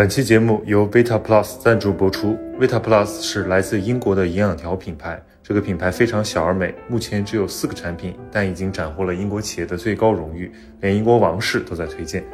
[0.00, 2.34] 本期节目由 Vita Plus 赞助播出。
[2.58, 10.50] Vita Plus 是来自英国的营养条品牌，这个品牌非常小而美，目前只有四个产品，但已经斩获了英国企业的最高荣誉，
[10.80, 12.24] 连英国王室都在推荐。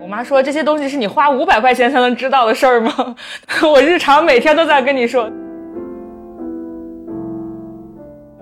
[0.00, 3.16] 我妈说这些东西是你花五百块钱才能知道的事儿吗？
[3.68, 5.28] 我日常每天都在跟你说。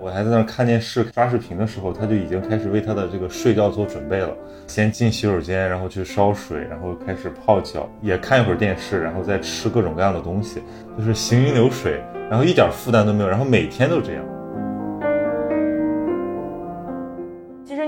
[0.03, 4.35] 我还在那儿看电视刷视频的时候，他就已经开始为他的这个睡觉做准备了。
[4.67, 10.61] 先进洗手间，然后去烧水，然后开始泡脚，也看一会儿电视，然后再吃各种各样的东西，
[10.97, 14.25] 就是行云流水，然后一点负担都没有，然后每天都这样。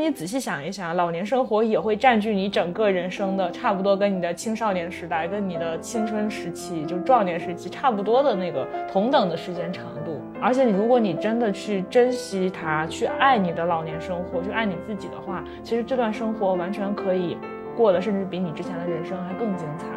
[0.06, 10.22] 你仔细想一想，老年生活也会占据你整个人生的，差不多跟你的青少年时代、跟你的青春时期，就壮年时期差不多的那个同等的时间长度。
[10.40, 17.36] 而且，如果你真的去珍惜它，去爱你的老年生活，去爱你自己的话，其实这段生活完全可以
[17.76, 19.88] 过得，甚至比你之前的人生还更精彩。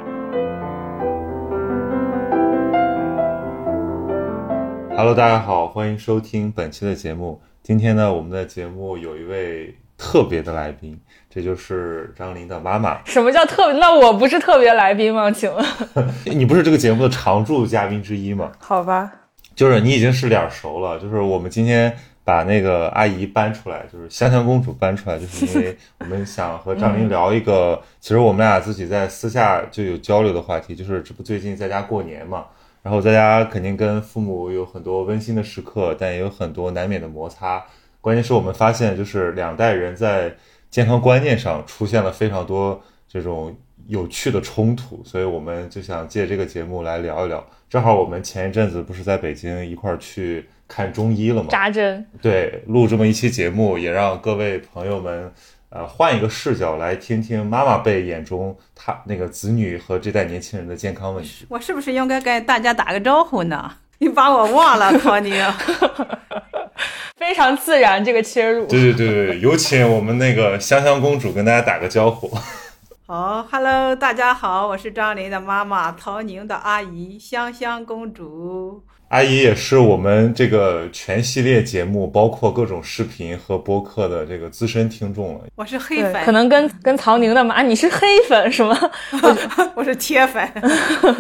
[4.97, 7.43] Hello，大家好，欢迎收听本期的节目。
[7.63, 13.01] 今天呢，我们的节目有一位特别的来宾，这就是张琳的妈妈。
[13.05, 13.81] 什么叫特别？
[13.81, 15.29] 那我不是特别来宾吗？
[15.33, 15.67] 请问，
[16.25, 18.53] 你不是这个节目的常驻嘉宾之一吗？
[18.61, 19.13] 好吧。
[19.57, 32.45] 就是你已经是脸熟了，就是我们今天把那个阿姨搬出来，就是香香公主搬出来，就是因为 我们想和张琳聊一个，其实我们俩自己在私下就有交流的话题，就是这不最近在家过年嘛，
[32.85, 37.65] 然后在家肯定跟父母有很多温馨的时刻，但也有很多难免的摩擦。
[38.09, 40.35] 关键是我们发现，就是两代人在
[40.71, 43.55] 健康观念上出现了非常多这种
[43.87, 47.47] 有趣的冲突，所以我们就想借这个节目来聊一聊。
[47.69, 51.49] 正好我们前一阵子不是在北京一块儿去看中医了吗？
[51.51, 52.03] 扎针。
[52.23, 55.31] 对，录这么一期节目，也让各位朋友们，
[55.69, 61.45] 呃，换一个视角来听听妈妈辈眼中他那个子女和这代年轻人的健康问题。
[61.51, 63.71] 我是不是应该跟大家打个招呼呢？
[63.99, 65.35] 你把我忘了， 托尼。
[67.29, 68.67] 非常自然，这个切入。
[68.67, 72.35] 对对对对，有请我们那个香香公主跟大家打个招呼。
[73.07, 78.83] 好，Hello，大家好，我是张琳的妈妈，曹宁的阿姨，香香公主。
[79.09, 85.41] 阿姨也是我们这个全系列节目，包括各种视频和播客的这个资深听众了。
[85.55, 88.79] 我是黑粉，可能跟跟曹宁的妈，你是黑粉是吗？
[89.75, 90.47] 我是铁粉。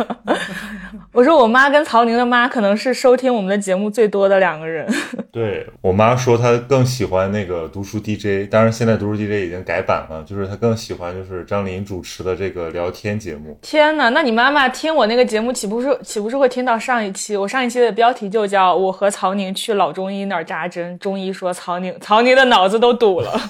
[1.12, 4.86] 我说我妈跟曹宁的妈可能是收听我们的节目最多的两个人。
[5.32, 13.58] 对我妈说，她更喜欢那个读书 DJ，当然现在读书 DJ 已经改版了，就是她更喜欢就是张琳主持的这个聊天节目。
[13.62, 17.34] 天哪，那你妈妈听我那个节目岂不是岂不是会听到上一期？
[17.34, 17.77] 我上一期。
[17.80, 23.40] 的标题就叫我和曹宁去老中医那儿扎针，中医说曹宁曹宁的脑子都堵了。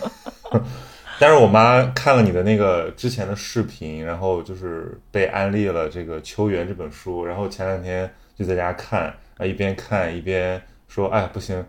[1.20, 8.08] 但是我妈看了你的那个之前的视频，然后就是被安利了这个《秋园》这本书，然后前两天
[8.38, 11.64] 就在家看，啊一边看一边说，哎不行，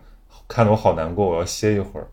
[0.46, 2.06] 看得我好难过，我要歇一会儿。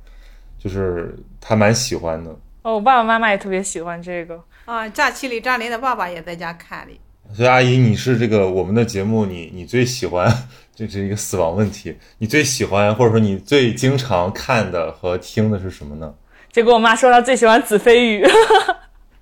[0.57, 2.31] 就是她蛮喜欢的。
[2.63, 4.89] 哦，我爸爸妈妈也特别喜欢这个啊。
[4.89, 6.99] 假期里，张琳的爸爸也在家看的。
[7.33, 10.31] 所以阿姨，你是这个我们的节目，你你最喜欢，
[10.75, 16.13] 这是一个死亡问题，你最喜欢或者说你最经常看的和听的是什么呢？
[16.51, 18.25] 结果我妈说她最喜欢子非鱼，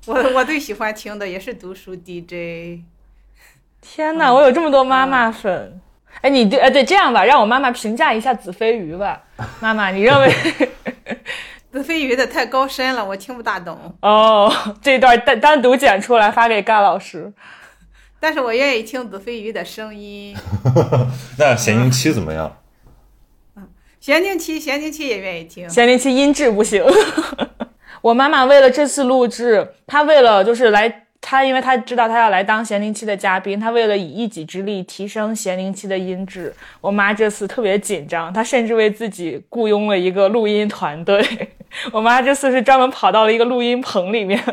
[0.05, 2.81] 我我最喜欢听的也是读书 DJ。
[3.81, 5.81] 天哪，我有这么多妈妈粉！
[6.21, 9.21] 哎，你对，哎对，这样吧，让我妈妈评价一下子非鱼吧。
[9.59, 10.33] 妈妈，你认为
[11.71, 13.77] 子非鱼的太高深了，我听不大懂。
[13.99, 14.51] 哦，
[14.81, 17.31] 这段单单独剪出来发给盖老师。
[18.25, 20.35] 但是我愿意听子非鱼的声音。
[21.37, 22.57] 那咸宁七怎么样？
[23.55, 23.67] 嗯，
[23.99, 25.69] 咸宁七，咸宁七也愿意听。
[25.69, 26.83] 咸宁七音质不行。
[28.01, 36.51] 我妈妈为了这次录制，她为了就是来，她因为她知道她要来当咸宁七的嘉宾，她为了以一己之力提升咸宁七的音质，
[36.81, 41.23] 我妈这次特别紧张，她甚至为自己雇佣了一个录音团队。
[41.93, 44.43] 我妈这次是专门跑到了一个录音棚里面。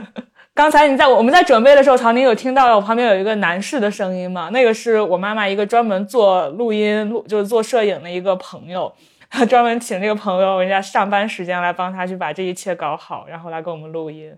[0.54, 4.50] 刚才你在我们在准备的时候，曹宁有听到我旁边有一个男士的声音吗？
[4.52, 8.92] 那个是我妈妈一个专门做录音录就是做摄影的一个朋友，
[9.30, 14.30] 他 专门请这个朋友人家上班时间来帮他去把这一切搞好，然后来给我们录音。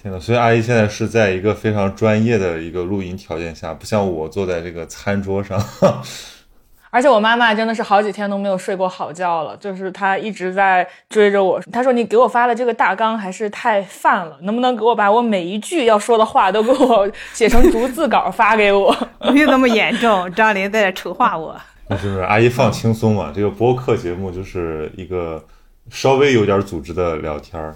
[0.00, 5.60] 天呐，所以阿姨现在是在一个非常专业的一个录音条件下，不像我坐在这个餐桌上。
[6.90, 11.60] 而且我妈妈真的是好几天都没有睡过好觉了，就是她一直在追着我。
[11.72, 18.94] 她说：“你给我发的这个大纲还是太泛了，能不能给我把我每一句要说的话都给我写成逐字稿发给我？”
[19.32, 21.54] 没有那么严重，张琳在丑化我。
[21.90, 25.42] 就是阿姨放轻松嘛，这个播客节目就是一个
[25.90, 27.74] 稍微有点组织的聊天儿。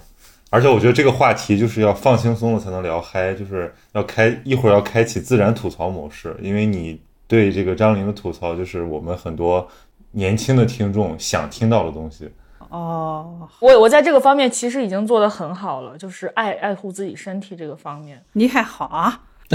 [0.49, 9.67] 而且我觉得这个话题就是要放轻松了才能聊嗨，就是要开一会儿要开启自然吐槽模式，因为你对这个张琳的吐槽就是我们很多
[10.11, 12.29] 年轻的听众想听到的东西。
[12.69, 18.23] 哦，我我在这个方面其实已经做得很好了，就是爱爱护自己身体这个方面。
[18.33, 19.21] 你还好啊？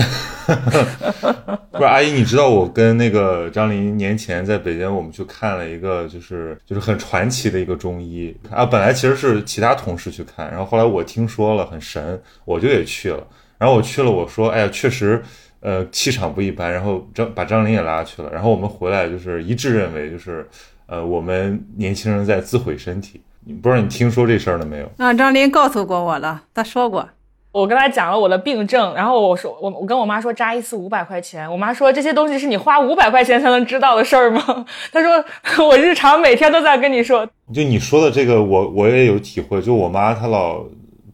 [1.73, 8.65] 不是阿姨，你知道我跟那个张琳年前在北京，我们去看了一个就是就是很传奇的一个中医啊。
[8.65, 13.27] 本来其实是其他同事去看，然后后来我听说了很神，我就也去了。
[13.59, 15.21] 然后我去了，我说哎呀，确实
[15.61, 16.73] 呃气场不一般。
[16.73, 18.31] 然后张把张琳也拉去了。
[18.33, 20.49] 然后我们回来就是一致认为就是
[20.87, 23.21] 呃我们年轻人在自毁身体。
[23.45, 24.91] 你不知道你听说这事儿了没有？
[24.99, 27.09] 啊，张琳告诉过我了，她说过。
[27.51, 34.67] 我跟他讲了我的病症，然后我说我我跟我妈说扎一次五百块钱，我妈说这些东西是你花五百块钱才能知道的事儿吗？
[34.93, 37.27] 她说我日常每天都在跟你说。
[37.53, 39.63] 就你说的这个，我我也有体会。
[39.63, 40.63] 就我妈她老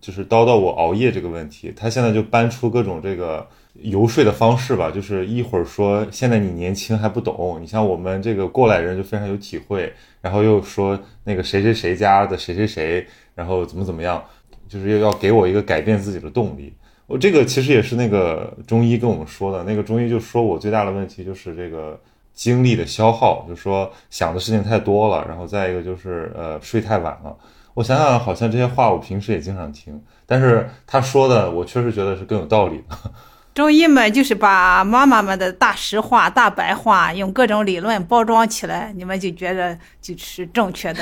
[0.00, 3.46] 就是叨叨我熬夜这个问题，她现在就搬出各种这个
[3.84, 14.22] 游说的方式吧，就是一会儿说现在你年轻还不懂，你像我们这个过来人就非常有体会，然后又说那个谁谁谁家的谁谁谁，然后怎么怎么样。
[14.66, 16.74] 就是要要给我一个改变自己的动力。
[17.06, 22.00] 我这个其实也是那个中医跟我们说的，那个中医就说我最大的问题就是这个
[22.32, 27.36] 精力的消耗，就说想的事情太多了，然后再一个就是呃睡太晚了。
[27.74, 32.96] 我想想，好像这些话我平时也经常听，但是他说的我确实觉得是更有道理的。
[33.54, 41.00] 中医们就是把妈妈们的大实话、大白话用各种理论包装起来，你们就觉得就是正确的。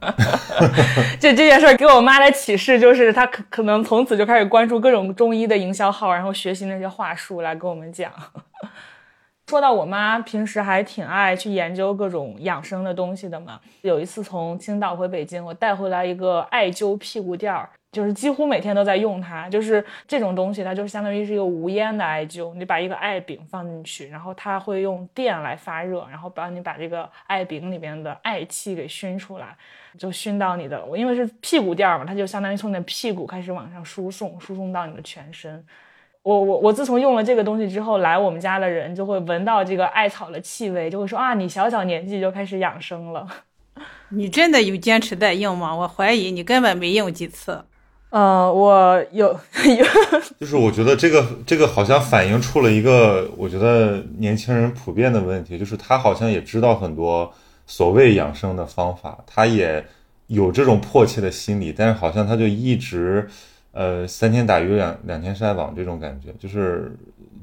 [1.18, 8.12] 就这件事给我妈的启示就是，她可可能从此就开始关注各种中医的营销号，然后学习那些话术来跟我们讲。
[9.48, 13.58] 说到我妈平时还挺爱去研究各种养生的东西的嘛。
[13.82, 17.68] 有一次从青岛回北京，我带回来一个艾灸屁股垫儿。
[17.92, 22.54] 就是几乎每天都在用它，就是这种东西，它就相当于是一个无烟的艾灸。
[22.54, 29.56] 你把一个艾饼放进去，然后它会用电来发热，然后帮你把这个艾饼里边的艾气给熏出来，
[29.98, 30.80] 就熏到你的。
[30.96, 35.64] 因为是屁股垫嘛，它就相当于从你的屁股开始往上输送，输送到你的全身。
[36.22, 43.26] 我我我自从用了这个东西之后，来我们家的人就会闻到这个艾草的气味，就会说啊，你小小年纪就开始养生了。
[44.10, 45.74] 你真的有坚持在用吗？
[45.74, 47.64] 我怀疑你根本没用几次。
[48.10, 49.84] 呃，我有有，
[50.38, 57.32] 就是我觉得这个这个好像反映出了一个我觉得年轻人普遍的问题，就是他好像也知道很多
[57.66, 59.84] 所谓养生的方法，他也
[60.26, 63.28] 有这种迫切的心理，但是好像他就一直
[63.72, 66.96] 呃三天打鱼两两天晒网这种感觉，就是。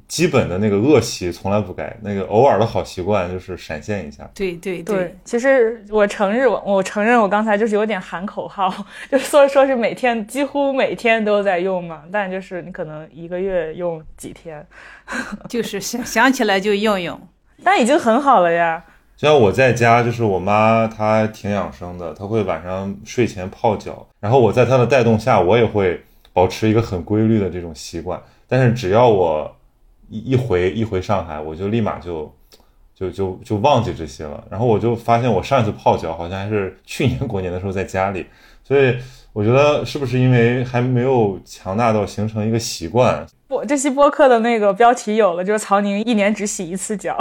[0.07, 4.30] 基本的那个恶习从来不改，那个偶尔的好习惯就是闪现一下。
[4.33, 8.74] 对对对，其实我承认，我我承认我刚才就是有点喊口号，
[9.12, 14.65] 就说说是每天几乎每天都在用嘛，但就是你可能一个月用几天，
[15.50, 17.19] 就是想想起来就用用，
[17.62, 18.81] 但已经很好了呀。
[19.18, 26.01] 就像我在家，就是我妈她挺养生的，她会晚上睡前泡脚，然后我在她的带动下，我也会
[26.31, 29.54] 保持一个很规律的这种习惯，但是只要我。
[30.09, 32.33] 一一回一回上海，我就立马就
[32.95, 34.44] 就就就忘记这些了。
[34.49, 38.26] 然后我就发现，我上一次泡脚好像还是去年过年的时候在家里。
[38.64, 38.97] 所以
[39.31, 43.26] 我觉得是不是因为还没有强大到形成一个习惯？
[43.47, 47.18] 不，这期播客的那个标题有了，就是曹宁一年只洗一次脚。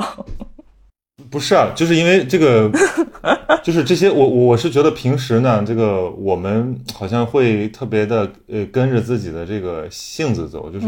[1.30, 2.70] 不是啊，就是因为这个，
[3.64, 10.86] 就是这些，我我是觉得平时呢，这个我们好像会特别的呃跟着自己的这个性子走，就是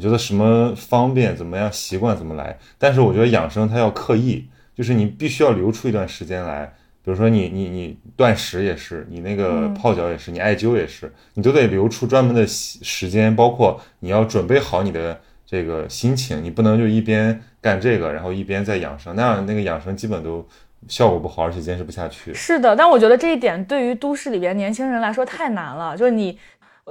[0.00, 2.58] 觉得什么方便怎么样习惯怎么来。
[2.78, 6.64] 但是我觉得养生它要刻意，就是你必须要留出一段时间来，
[7.04, 15.20] 比如说你你你断食也是，你那个泡脚也是，你艾灸也是，你都得留出专门的时间，包括你要准备好你的。
[15.46, 20.44] 这个心情，你不能就一边干这个，然后一边在养生，那样那个养生基本都
[20.88, 22.34] 效果不好，而且坚持不下去。
[22.34, 25.96] 是的，但我觉得这一点对于都市里边年轻人来说太难了。
[25.96, 26.36] 就是你，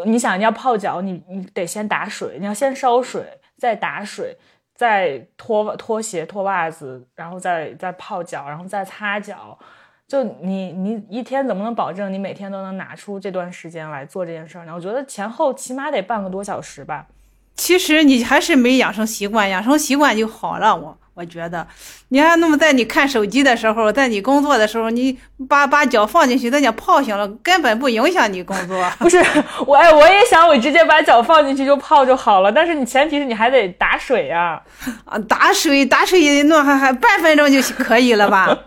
[0.05, 3.21] 你想你要泡脚，你你得先打水，你要先烧水，
[3.57, 4.38] 再打水，
[4.74, 9.59] 再脱拖鞋、脱袜子，然后再再泡脚，然后再擦脚。
[10.07, 14.74] 就你你一天怎么能保证你每天都能拿出这段时间来做这件事儿呢？
[14.74, 17.07] 我觉得前后起码得半个多小时吧。
[17.55, 20.75] 其实你还是没养成习惯，养成习惯就好了。
[20.75, 21.65] 我我觉得，
[22.10, 25.17] 你看，那么在你看手机的时候，在你工作的时候，你
[25.48, 28.86] 把把脚放进去，在那泡醒了，根本不影响你工作。
[29.00, 29.24] 不是
[29.65, 34.62] 我，哎，我也想我直接把脚放进去就泡就好了，但是你前提是你还得打水呀。
[35.05, 38.57] 啊，打水打水弄还还半分钟就可以了吧？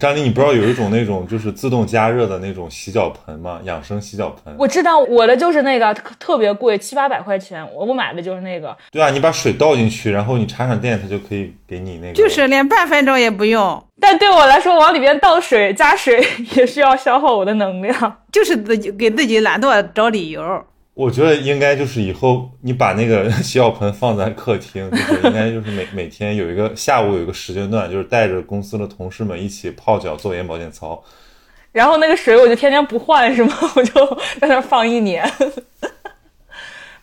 [0.00, 3.60] 张丽，你不知道有一种那种就是自动加热的那种洗脚盆吗？
[3.64, 4.54] 养生洗脚盆。
[4.58, 8.74] 我知道我的就是那个特别贵，七八百块钱，我我买的就是那个。
[8.90, 12.12] 对啊，你把水倒进去，然后你插上电，它就可以给你那个。
[12.12, 13.82] 就是连半分钟也不用。
[14.00, 16.24] 但对我来说，往里边倒水加水
[16.56, 20.42] 也需要消耗我的能量，就是自己给自己懒惰找理由。
[20.94, 31.02] 我觉得应该就是以后你把那个 洗脚盆放在客厅， 就是应该就是每每天有一个下午有一个时间段，就是带着公司的同事们一起泡脚做眼保健操。
[31.72, 33.52] 然后那个水我就天天不换是吗？
[33.74, 34.06] 我就
[34.40, 35.28] 在那放一年。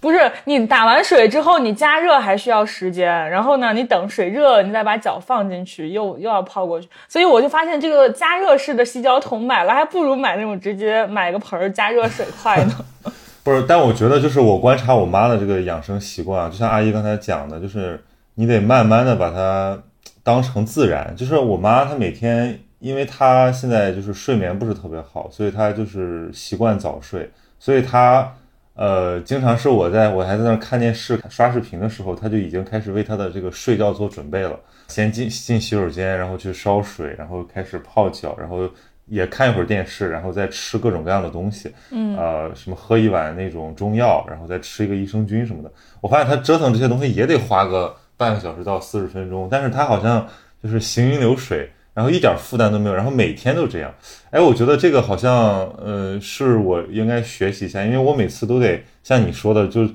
[0.01, 6.89] 不是你打完水之后，你加热还需要时间，然后呢，你等水热，你再把脚放进去，又又要泡过去。
[7.07, 12.73] 所以我就发现这个加热式的洗脚桶买了，还不如买那种直接买个盆儿加热水快呢。
[13.43, 18.03] 不是，但我觉得就是我观察我妈的这个养生习惯啊，就像阿姨刚才讲的，就是
[18.33, 19.77] 你得慢慢的把它
[20.23, 21.15] 当成自然。
[21.15, 27.29] 就是我妈她每天，因为她现在就是睡眠不是特别好，所以她就是习惯早睡，
[27.59, 28.33] 所以她。
[28.73, 34.59] 呃，经常是我在我还在那看电视刷视频的时候，他就已经开始为他的这个睡觉做准备了。
[34.87, 38.69] 先进进洗手间，然后去烧水，然后开始泡脚，然后
[39.05, 41.71] 也看一会儿电视，然后再吃各种各样的东西。
[41.91, 45.71] 嗯，呃，什么喝一碗那种中药，然后再吃一个益生菌什么的。
[45.99, 50.27] 我发现他折腾这些东西也得花个半个小时到四十分钟，但是他好像
[50.63, 51.69] 就是行云流水。
[51.93, 53.93] 然后一点负担都没有，然后每天都这样，
[54.29, 59.85] 哎，我觉得这个好像，呃，是我应该学习一下，因为我每次都得像你说的，就，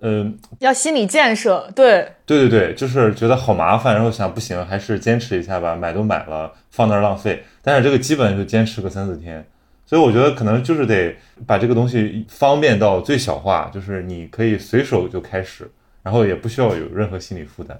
[0.00, 9.44] 嗯，要心理建设，对，对对对，就是觉得好麻烦，然后想不行，还是坚持一下吧，买都买了，放那儿浪费，但是这个基本就坚持个三四天，
[9.84, 15.68] 所以我觉得可能就是得把这个东西方便到最小化，就是你可以随手就开始，
[16.04, 17.76] 然后也不需要有任何心理负担，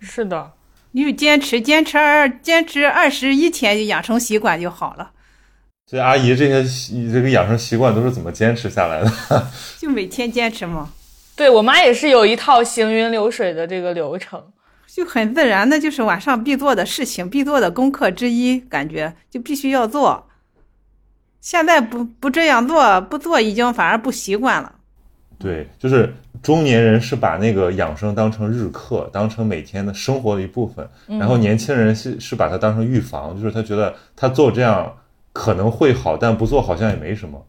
[0.00, 0.50] 是的。
[0.92, 5.10] 你就坚持坚持二坚持二十一天就养成习惯就好了。
[5.86, 9.10] 这阿姨这些这个养成习惯都是怎么坚持下来的？
[9.78, 10.90] 就每天坚持嘛。
[11.34, 14.42] 对我妈也是有一套行云流水的这个流程，
[14.86, 20.28] 就很自然的，就是晚上必做的事情、必做的功课之一，感觉就必须要做。
[21.40, 24.74] 现在不不这样做，不做已经反而不习惯了。
[25.38, 34.92] 对，就是中年人是把那个养生当成日课，当成每天的生活的一部分，然后年轻人是是把它当成预防，就是他觉得他做这样
[35.32, 37.40] 可能会好，但不做好像也没什么。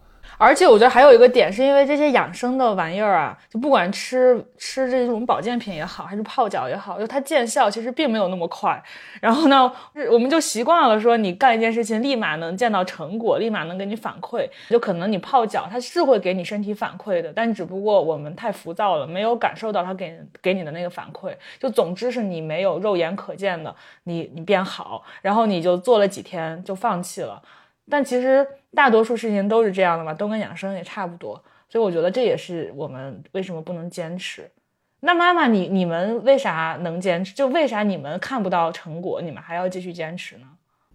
[0.43, 8.83] 而且我觉得还有一个点，是因为这些养生的玩意儿啊，就不管吃吃这种保健品也好，还是泡脚也好，就它见效其实并没有那么快。
[9.21, 9.71] 然后呢，
[10.11, 14.45] 我们就习惯了说你干一件事情立马能见到成果，立马能给你反馈。
[14.69, 21.33] 就可能你泡脚，它是会给你身体反馈的，但只不过我们太浮躁了，没有感受到它给给你的那个反馈。
[21.57, 23.73] 就总之是你没有肉眼可见的，
[24.03, 27.41] 你你变好，然后你就做了几天就放弃了。
[27.89, 34.49] 但其实大多数事情都是这样的嘛，都跟养生也差不多，所以我觉得这也是我们为什么不能坚持。
[35.01, 37.33] 那妈妈，你你们为啥能坚持？
[37.33, 40.47] 就为啥你们看不到成果，你们还要继续坚持呢？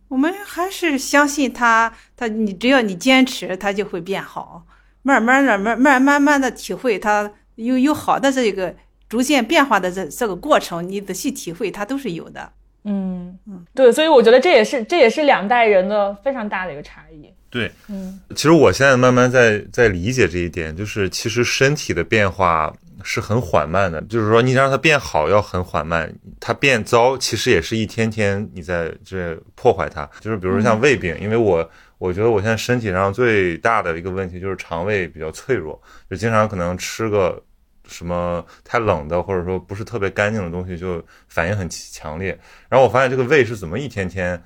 [0.09, 4.65] 我们还是相信他，他你只要你坚持，他就会变好。
[5.03, 8.75] 慢慢的、慢慢慢慢的体会他有有好的这个
[9.09, 12.53] 逐渐变化的这这个过程，你仔细体会，它都是有的。
[12.89, 17.31] 嗯嗯，对，所以我觉得这也是这也是两代人的非常大的一个差异。
[17.51, 30.09] 对，嗯，其实我现在慢慢在在理解这一点，就是其实身体的变化是很缓慢的，就是说你让它变好要很缓慢，它变糟其实也是一天天你在这破坏它。
[30.21, 35.81] 就是比如说像胃病，因为我我觉得我现在身体上最大的一个问题就是肠胃比较脆弱，
[36.11, 37.43] 就经常可能吃个。
[37.89, 42.39] 什么太冷的，或者说不是特别干净的东西，就反应很强烈。
[42.69, 44.41] 然后我发现这个胃是怎么一天天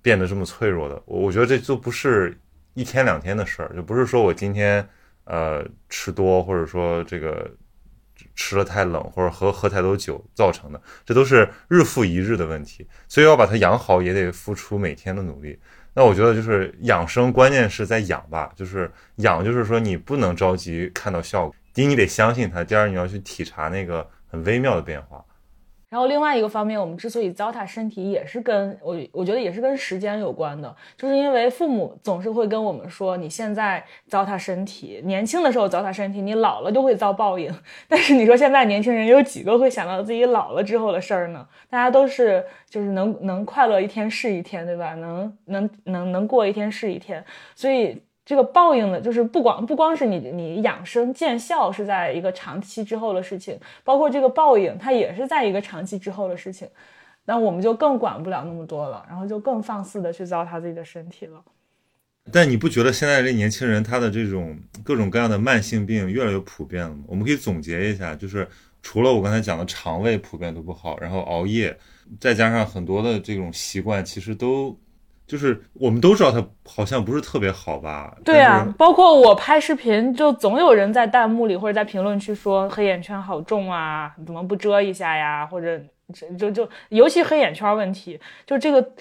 [0.00, 1.02] 变得这么脆弱的？
[1.06, 2.38] 我我觉得这就不是
[2.74, 4.86] 一天两天的事儿，就不是说我今天
[5.24, 7.50] 呃吃多，或者说这个
[8.36, 12.86] 吃了太冷，或者喝喝太多酒造成的，这都是日复一日的问题。
[13.08, 15.58] 所以要把它养好，也得付出每天的努力。
[15.96, 21.54] 那我觉得就是养生，关键是在养吧，就是养，就是说你不能着急看到效果。
[21.74, 25.24] 第一，你得相信他；第二，你要去体察那个很微妙的变化。
[25.90, 37.52] 然后另外一个方面，我们之所以糟蹋身体，也是跟我我觉得也是跟时间有关的，就是因为父母总是会跟我们说，你现在糟蹋身体，年轻的时候糟蹋身体，你老了就会遭报应。
[37.88, 41.46] 但是你说现在年轻人有几个会想到自己老了之后的事儿呢？
[41.70, 44.94] 大家都是就是能能快乐一天是一天，对吧？
[44.94, 47.24] 能能能能过一天是一天，
[47.56, 48.00] 所以。
[48.26, 56.66] 这个报应的，就是不光不光是你你养生见效是在一个长期之后的事情，包括这个报应，它也是在一个长期之后的事情。
[57.26, 61.42] 那我们就更管不了那么多了，然后就更放肆的去糟蹋自己的身体了。
[62.32, 67.04] 但你不觉得现在这年轻人他的这种各种各样的慢性病越来越普遍了吗？
[67.06, 68.48] 我们可以总结一下，就是
[68.80, 71.76] 除了我刚才讲的肠胃普遍都不好，然后熬夜，
[72.18, 74.74] 再加上很多的这种习惯，其实都。
[75.34, 78.16] 就是我们都知道他好像不是特别好吧？
[78.24, 85.44] 对啊，包括我拍视频，就总有人在弹幕里或者在评论区说黑眼圈好重啊，怎么不遮一下呀？
[85.44, 85.80] 或者
[86.38, 88.92] 就就尤其黑眼圈问题，就这个。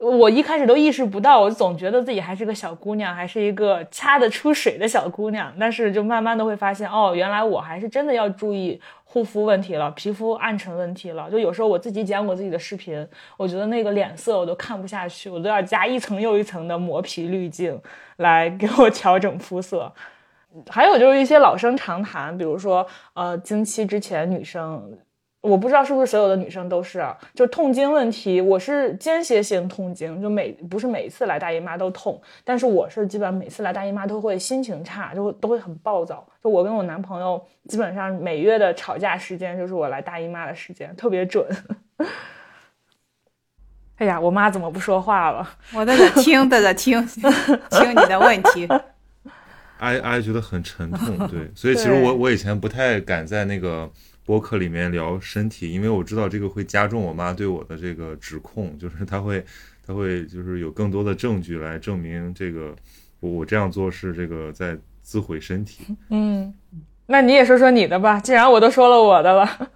[0.00, 5.52] 我一开始都意识不到，我总觉得自己还是个小姑娘，还是一个掐得出水的小姑娘。
[5.60, 11.30] 但是就慢慢的会发现，哦，原来我还是真的要注意护肤问题了，皮肤暗沉问题了。
[11.30, 17.78] 就有时候我自己剪我自己的视频，我觉得那个脸色我都看不下去，我都要加一层又一层的磨皮滤镜
[18.16, 19.92] 来给我调整肤色。
[20.70, 24.98] 还有就是一些老生常谈，比如说，呃，经期之前女生。
[25.42, 28.42] 我不知道是不是所有的女生都是啊，就痛经问题。
[28.42, 36.28] 我是间歇性痛经，就每不是每一次来大姨妈都痛，但是我是基本每次来大姨妈都会心情差，就都会很暴躁。
[36.44, 41.46] 就我跟我男朋友基本上每月的吵架时间就是我来大姨妈的时间，特别准。
[43.96, 45.48] 哎呀，我妈怎么不说话了？
[45.74, 47.02] 我在这听，在这听
[47.70, 48.68] 听你的问题。
[49.78, 53.90] 阿阿觉得很沉痛，对， 所以其实我我以前不太敢在那个。
[54.30, 59.44] 播客里面聊身体，因为我知道这个会加重我妈对我的这个指控， 就是她会，
[59.84, 62.72] 她会就是有更多的证据来证明这个
[63.18, 65.96] 我我这样做是这个在自毁身体。
[66.10, 66.54] 嗯，
[67.06, 69.70] 那你也说说你的吧，既然我都说了我的了。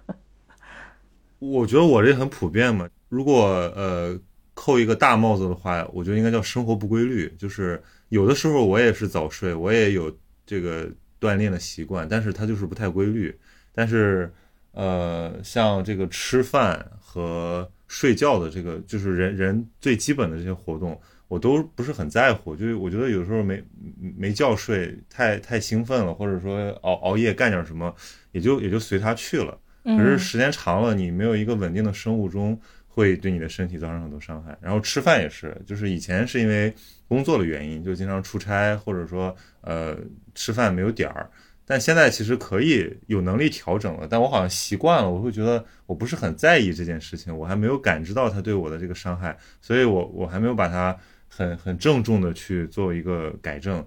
[1.39, 4.17] 我觉得我这很普遍嘛，如果呃
[4.53, 13.37] 扣一个大帽子的话，我觉得应该叫生活不规律，就是有的时候我也是早睡，我也有这个锻炼的习惯，但是它就是不太规律，
[13.73, 14.31] 但是。
[14.75, 22.53] 呃，像这个吃饭和睡觉的这个，就是人人最基本的这些活动，我都不是很在乎。
[22.53, 23.63] 就是我觉得有时候没
[24.17, 27.95] 没觉睡，太太兴奋了，或者说熬熬夜干点什么，
[28.33, 29.57] 也就也就随他去了。
[29.85, 34.57] 可是时间长了，你没有一个稳定的生物钟，会对你的身体造成很多伤害。
[34.59, 36.73] 然后吃饭也是，就是以前是因为
[37.07, 39.95] 工作的原因，就经常出差，或者说呃
[40.33, 41.29] 吃饭没有点儿。
[41.67, 50.95] 但现在其实可以有能力调整了，但我好像习惯了，我会觉得我不是很在意这件事情，我还没有感知到他对我的这个伤害，所以我我还没有把它
[51.27, 53.83] 很很郑重的去做一个改正。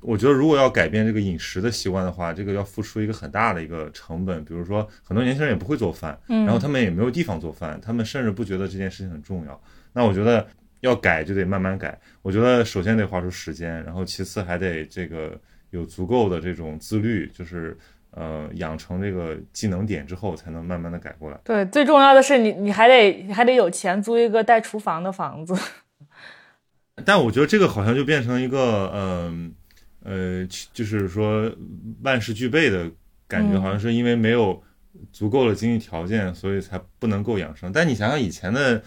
[0.00, 9.62] 我觉得如果要改变这个饮食的习惯的话，这个要付出一个很大的一个成本，比如说很多年轻人也不会做饭，然后他们也没有地方做饭，他们甚至不觉得这件事情很重要。
[9.92, 10.44] 那我觉得
[10.80, 15.40] 要改就得慢慢改，我觉得首先得花出时间，然后其次还得这个。
[15.70, 17.76] 有足够的这种自律，就是
[18.10, 21.38] 呃，养成这个技能点之后，才能慢慢的改过来。
[21.44, 25.54] 对，最重要的是你你还得你还得有钱租一个带厨房的房子。
[27.06, 29.54] 但我觉得这个好像就变成一个，嗯
[30.02, 31.48] 呃，就是说
[32.02, 32.90] 万事俱备的
[33.28, 34.60] 感觉，好像是因为没有
[35.12, 37.70] 足够的经济条件，所以才不能够养生。
[37.70, 38.82] 但你想想以前的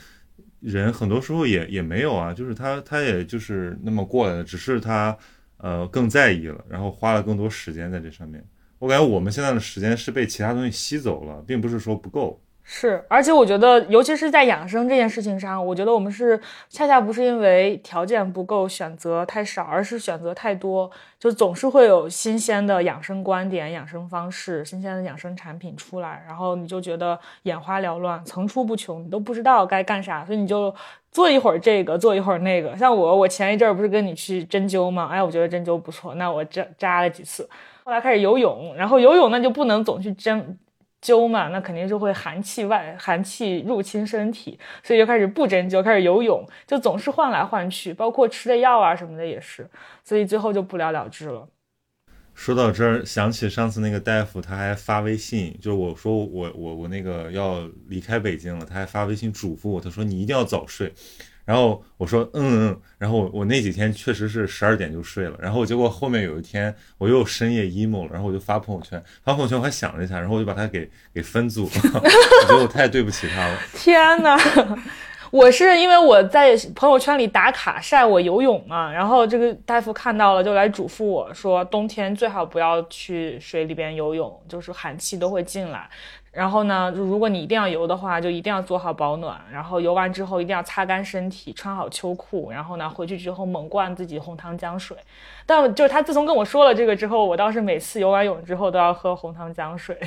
[0.59, 5.17] 人，很多时候也也没有啊，就是他他也就是那么过来的，只是他。
[5.63, 8.43] 呃，更在意了，然后花了更多时间在这上面。
[8.79, 12.37] 我感觉我们现在的时间是被其他东西吸走了，并不是说不够。
[12.65, 16.37] 是，而且我觉得，尤其是在养生这件事情上，我觉得我们是
[16.69, 30.73] 恰恰不是因为条件不够、选择太少，而是选择太多，就总是会有新鲜的养生观点、养生方式、新鲜的养生产品出来，然后你就觉得眼花缭乱、层出不穷，你都不知道该干啥，所以你就
[31.13, 32.75] 做一会儿这个，做一会儿那个。
[32.75, 35.07] 像我，我前一阵儿不是跟你去针灸吗？
[35.11, 37.47] 哎，我觉得针灸不错，那我扎扎了几次，
[37.85, 40.57] 后来开始游泳，然后游泳那就不能总去针。
[41.05, 49.69] 灸嘛，那肯定就会寒气外寒气入侵身体，所以就开始不针灸，开始游泳，就总是换来换去，包括吃的药啊什么的也是，
[50.01, 51.45] 所以最后就不了了之了。
[52.35, 60.93] 说到这儿，想起上次那个大夫，他还发微信，就是我说我我我那个要离开北京了，他还发微信嘱咐我，他说你一定要早睡。
[61.45, 73.59] 然后我说嗯嗯，然后我我那几天确实是十二点就睡了，然后结果后面有一天我又深夜 emo 了，然后我就发朋友圈，发朋友圈我还想了一下，然后我就把他给给分组了， 我觉得我太对不起他了。
[73.73, 74.37] 天哪！
[75.33, 85.89] 我是因为我在朋友圈里打卡晒我游泳嘛，然后这个大夫看到了就来嘱咐我说，冬天最好不要去水里边游泳，就是寒气都会进来。
[86.31, 94.95] 然后呢，如果你一定要游的话，就一定要做好保暖，然后游完之后一定要擦干身体，穿好秋裤，然后呢回去之后猛灌自己红糖姜水。
[95.47, 99.97] 但就是他自从跟我说了这个之后，我倒是每次游完泳之后都要喝红糖姜水。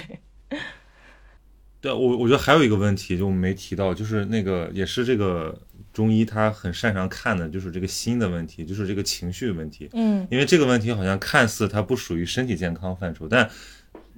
[1.80, 5.56] 对，我我觉得还有一个问题，就我们没提到，就是那个也是这个
[5.92, 9.88] 中医他很擅长看的，就是这个心的问题，就是这个情绪问题。
[9.92, 13.48] 嗯，因为这个问题好像看似它不属于身体健康范畴，但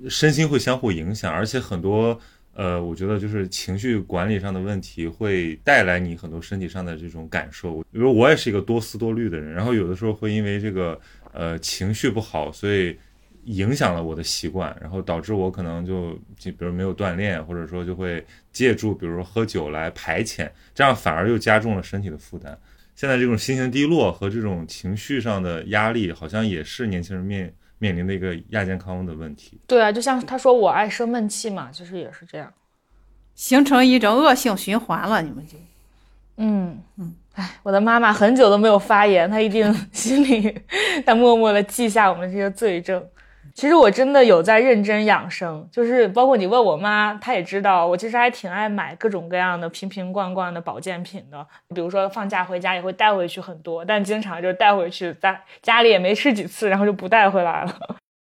[0.08, 2.18] 身心会相互影响，而且很多
[2.54, 7.82] 呃，我觉得就是情绪管理上的问题会带来你很多身体上的这种感受。
[7.92, 10.98] 比如我也是一个多思多虑的人，然后有的时候会因为这个
[11.32, 12.96] 呃情绪不好，所以。
[13.48, 22.56] 影响了我的习惯，然后导致我可能就就比如没有锻炼，或者说就会借助比如说喝酒来排遣，这样反而又加重了身体的负担。
[22.94, 29.58] 现在这种心情低落和这种情绪上的压力，好像也是年轻人面面临的一个亚健康的问题。
[29.66, 32.52] 对啊，就像他说我爱生闷气嘛，其实也是这样，
[33.34, 35.22] 形成一种恶性循环了。
[35.22, 35.56] 你们就，
[36.36, 40.54] 嗯嗯，哎，我的妈妈很久都没有发言，她一定心里
[41.06, 43.02] 在默默的记下我们这些罪证。
[43.58, 51.44] 其实我真的有在认真养生，就是包括你问我妈，她也知道我其实还挺爱买各种各样的瓶瓶罐罐的保健品的。
[51.74, 57.76] 比如说放假回家也会带回去很多，但经常就带回去在家里也没吃几次，然后就不带回来了。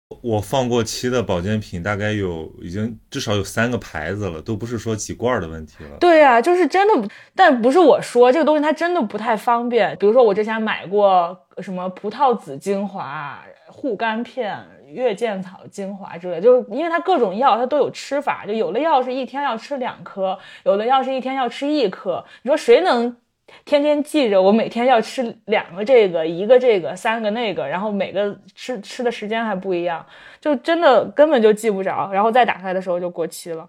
[0.23, 5.97] 我放过期的保健品大概有已经至少有三个牌子了，都不是说几罐的问题了。
[5.99, 9.95] 对呀，就是真的，但不是我说这个东西它真的不太方便。
[9.99, 14.57] 比如说我之前买过什么葡萄籽精华、护肝片。
[14.89, 22.23] 月见草精华之类，就是因为它各种药它都有吃法，就有的药是一天要吃两颗，有的药是一天要吃一颗。
[22.41, 23.15] 你说谁能
[23.65, 30.05] 天天记着我每天要吃两个这个，一个这个，三个那个，然后每个吃吃的时间还不一样，
[30.39, 33.67] 就真的根本就记不着，然后再打开的时候就过期了。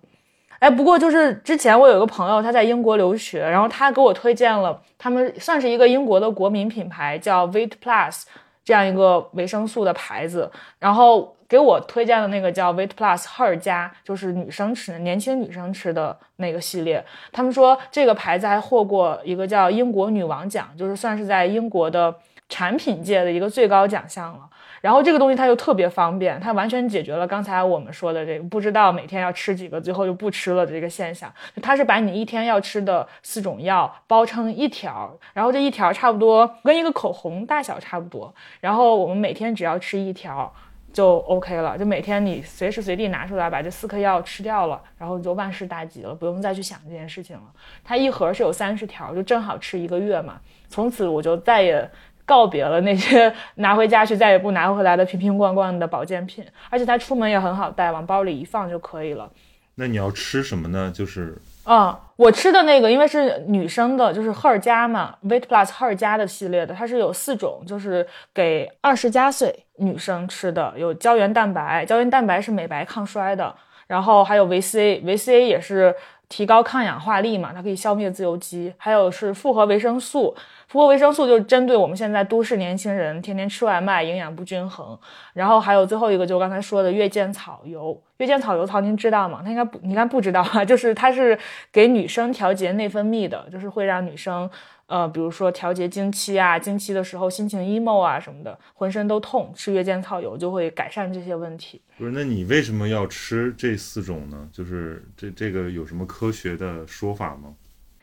[0.59, 8.25] 哎，不过就是之前我有一个朋友他在英国留学，然后他给我推荐了他们算是一个英国的国民品牌，叫 Vit Plus。
[8.69, 17.03] 这样一个维生素的牌子，然后给我推荐的那个叫 wait Plus Her 加，就是女生吃，年轻女生吃的那个系列。
[17.33, 22.15] 他们说这个牌子还获过一个叫英国女王奖，就是算是在英国的
[22.51, 24.41] 产品界的一个最高奖项了。
[24.81, 31.33] 然后这个东西它又特别方便，它完全解决了刚才我们说的这个不知道每天要吃几个，最后就不吃了的这个现象。
[31.61, 40.53] 它是把你一天要吃的四种药包成一条，然后这一条差不多跟一个口红大小差不多，然后我们每天只要吃一条
[40.93, 47.43] 就 OK 了，就每天你随时随地拿出来把这四颗药吃掉了，然后就万事大吉了，不用再去想这件事情了。
[47.85, 50.41] 它一盒是有三十条，就正好吃一个月嘛。
[50.69, 51.91] 从此我就再也。
[52.29, 59.31] 告别了那些 拿回家去再也不拿回来的瓶瓶罐罐的保健品，而且它出门也很好带，往包里一放就可以了。
[59.77, 60.93] 那你要吃什么呢？
[60.93, 73.55] 就是，嗯，我吃的那个，因为是女生的，就是赫尔加嘛，Weight Plus 赫尔加的系列的，它是有四种，就是给二十加岁女生吃的，有胶原蛋白，胶原蛋白是美白抗衰的，
[73.87, 75.95] 然后还有维 C，维 C 也是
[76.29, 80.35] 提高抗氧化力嘛，它可以消灭自由基，还有是复合维生素。
[80.67, 84.99] 复合维生素就是针对我们现在都市年轻人天天吃外卖，营养不均衡。
[85.33, 87.99] 然后还有最后一个，就刚才说的月见草油。
[88.19, 89.41] 月见草油，曹您知道吗？
[89.43, 90.63] 他应该不，你应该不知道啊。
[90.63, 91.39] 就是它是
[91.73, 94.51] 给女生调节内分泌的，就是会让女生，
[94.89, 101.81] 呃，比如说调节经期啊，经期的时候心情 emo 啊什么的，浑身都痛，吃月见草油就会改善这些问题。
[101.99, 104.49] 不是，那你为什么要吃这四种呢？
[104.51, 107.55] 就是这这个有什么科学的说法吗？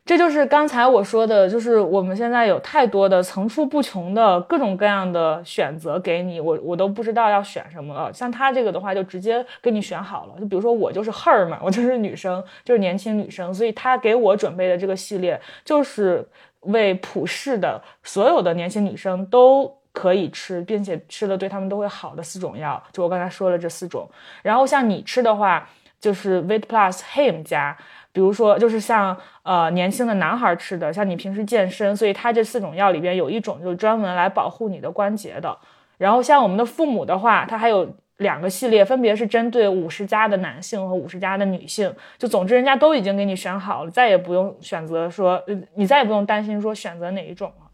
[0.06, 8.14] 这就是刚才我说的，就是我们现在有太多的层出不穷的各种各样的选择给你，我我都不知道要选什么了。
[8.14, 10.40] 像他这个的话，就直接给你选好了。
[10.40, 16.24] 就比如说我就是 her 嘛，我就是女生，就是年轻女生，所以他给我准备的这个系列就是
[16.66, 22.82] 为普世的所有的年轻女生都可以吃，并且吃了对他们都会好的四种药。
[22.92, 24.10] 就我刚才说了这四种，
[24.44, 25.68] 然后像你吃的话，
[26.00, 27.78] 就是 Weight Plus Him 加。
[28.12, 35.58] 比如说，就是像呃年轻的男孩吃的，像你平时健身，所以它这四种药里边有一种就是专门来保护你的关节的。
[35.98, 41.94] 然后像我们的父母的话，他还有两个系列，分别是针对五十加的男性和五十加的女性。
[42.18, 47.68] 就总之，人家都已经给你选好了，再也不用选择说，呃你再也不用担心说选择哪一种了。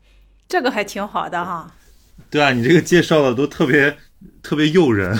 [0.47, 1.71] 这个还挺好的哈。
[2.29, 3.95] 对啊，你这个介绍的都特别
[4.41, 5.17] 特别诱人。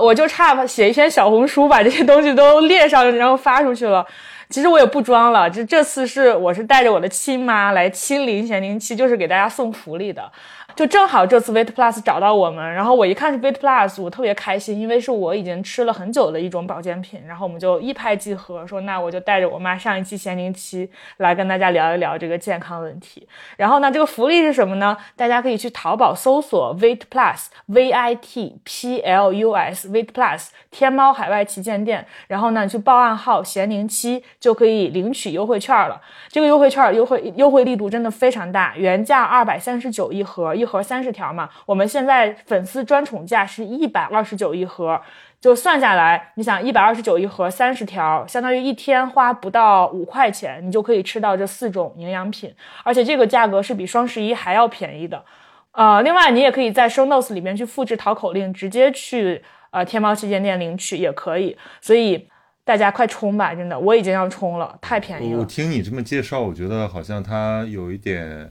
[0.00, 4.04] 我就差写一篇小红书，把这些东西都列上，然后发出去了。
[4.54, 10.30] 其实我也不装了，这这次是我是带着我的亲妈来亲临咸宁七，就是给大家送福利的。
[10.76, 20.88] 就正好这次 Vit Plus 找到我们，然后我一看是 Vit Plus，我特别开心，因为是我已经吃了很久的一种保健品，然后我们就一拍即合，说那我就带着我妈上一期咸宁七
[21.18, 23.28] 来跟大家聊一聊这个健康问题。
[23.56, 24.96] 然后呢，这个福利是什么呢？
[25.14, 35.98] 大家可以去淘宝搜索 Vit Plus V I T P L U S Vit Plus 天猫海外旗舰店，然后呢去报暗号咸宁七就可以领取优惠券了。
[36.28, 45.00] 这个优惠券优惠优惠力度真的非常大，原价二百三十九一盒，一盒三十条嘛，我们现在粉丝专宠价是一百二十九一盒。
[45.40, 55.24] 就算下来，你想一百二十九一盒三十条，相当于一天花不到五块钱，你就可以吃到这四种营养品，而且这个价格是比双十一还要便宜的。
[55.72, 61.56] 呃，另外你也可以在 show notes 里面去复制淘口令，直接去呃天猫旗舰店领取也可以。
[61.80, 62.28] 所以
[62.64, 65.44] 大家快冲吧，真的，我已经要冲了，太便宜了我。
[65.44, 68.50] 听你这么介绍，我觉得好像它有一点，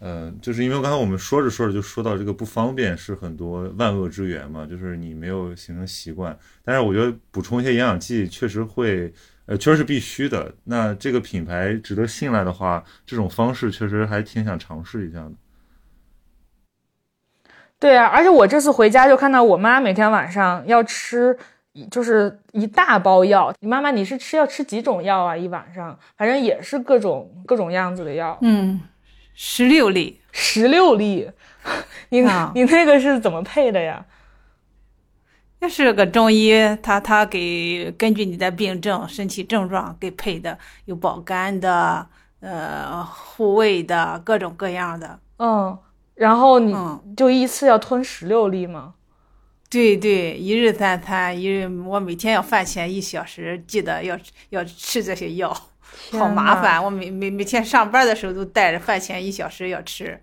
[0.00, 6.38] 呃，就是因为刚才我们说着说着就说到这个不方便是很多万恶之源嘛，就是你没有形成习惯。
[6.62, 9.10] 但是我觉得补充一些营养剂确实会，
[9.46, 10.52] 呃，确实是必须的。
[10.64, 15.32] 那这个品牌值得信赖的话，这种方式确实还挺想尝试一下的。
[17.78, 21.36] 对啊，而且我这次回家就看到我妈每天晚上要吃，
[21.90, 23.52] 就是一大包药。
[23.60, 25.36] 你妈妈你是吃要吃几种药啊？
[25.36, 28.80] 一晚上，反正也是各种各种样子的药，嗯，
[29.34, 30.20] 十六粒。
[30.30, 31.30] 十六粒。
[32.10, 34.04] 你、啊你那个是怎么配的呀？
[35.60, 42.06] 那是个中医，他他给根据你的病症、身体症状给配的，有保肝的，
[42.40, 45.18] 呃，护胃的，各种各样的。
[45.38, 45.78] 嗯，
[46.14, 48.92] 然后你嗯，就一次要吞十六粒吗？
[49.74, 54.16] 对对，一日三餐，一日我每天要饭前一小时记得要
[54.50, 55.52] 要吃这些药，
[56.12, 56.80] 好麻烦。
[56.80, 60.16] 我每每每天上班的时候都带着饭前一小时要吃。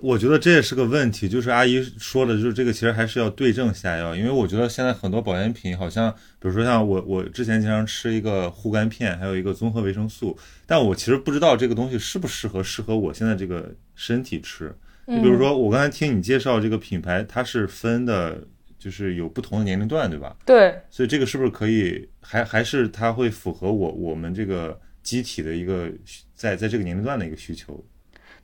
[0.00, 14.72] 我觉得这也是个问题，就是阿姨说的，就是这个其实还是要对症下药，因为我觉得现在很多保健品好像，比如说像我我之前经常吃一个护肝片，还有一个综合维生素，但我其实不知道这个东西适不适合适合我现在这个身体吃。
[15.06, 18.42] 你比如说，我刚才听你介绍这个品牌，它是分的，
[18.78, 20.36] 就是有不同的年龄段，对吧？
[20.44, 25.90] 对，所以这个是不是可以，还还是它会符合我我们这个机体的一个
[26.34, 27.82] 在在这个年龄段的一个需求？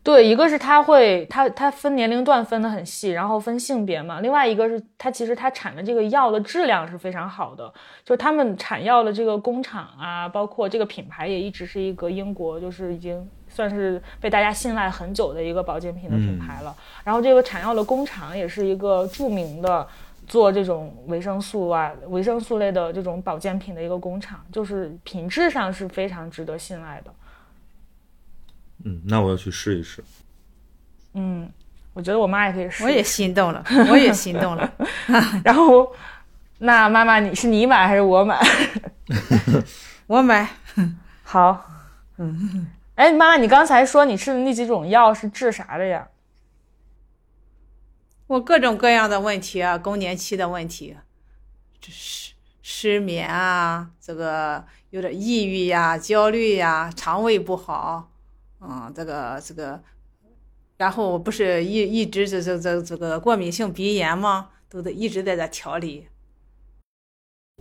[0.04, 4.20] 对，一个是它会，它它分年龄段分得很细，然后分性别嘛。
[4.20, 7.72] 另外一个是它其实它产的这个药的质量是非常好的，
[8.04, 16.74] 就是他们产药的这个工厂啊，包括这个品牌也一直是一个英国就是已经算是被大家信赖很久的一个保健品的品牌了。
[17.04, 19.86] 然后这个产药的工厂也是一个著名的。
[20.32, 27.12] 做这种维生素啊、维生素类的这种保健品的一个工厂，就是品质上是非常值得信赖的。
[28.84, 30.02] 嗯，那我要去试一试。
[31.12, 31.46] 嗯，
[31.92, 32.82] 我觉得我妈也可以试。
[32.82, 34.72] 我也心动了，我也心动了。
[35.44, 35.92] 然后，
[36.60, 38.40] 那妈妈你是你买还是我买？
[40.08, 40.48] 我买
[41.22, 41.62] 好，
[42.16, 46.08] 嗯，哎，妈妈，你刚才说你吃的那几种药是治啥的呀？
[48.32, 50.96] 我各种各样的问题啊，更年期的问题，
[51.78, 58.10] 这失失眠啊，这个有点抑郁呀、焦虑呀、肠胃不好，
[58.62, 59.82] 嗯，这个这个，
[60.78, 64.48] 然后我不是一一直这这这这个过敏性鼻炎吗？
[64.70, 66.08] 都得一直在这调理。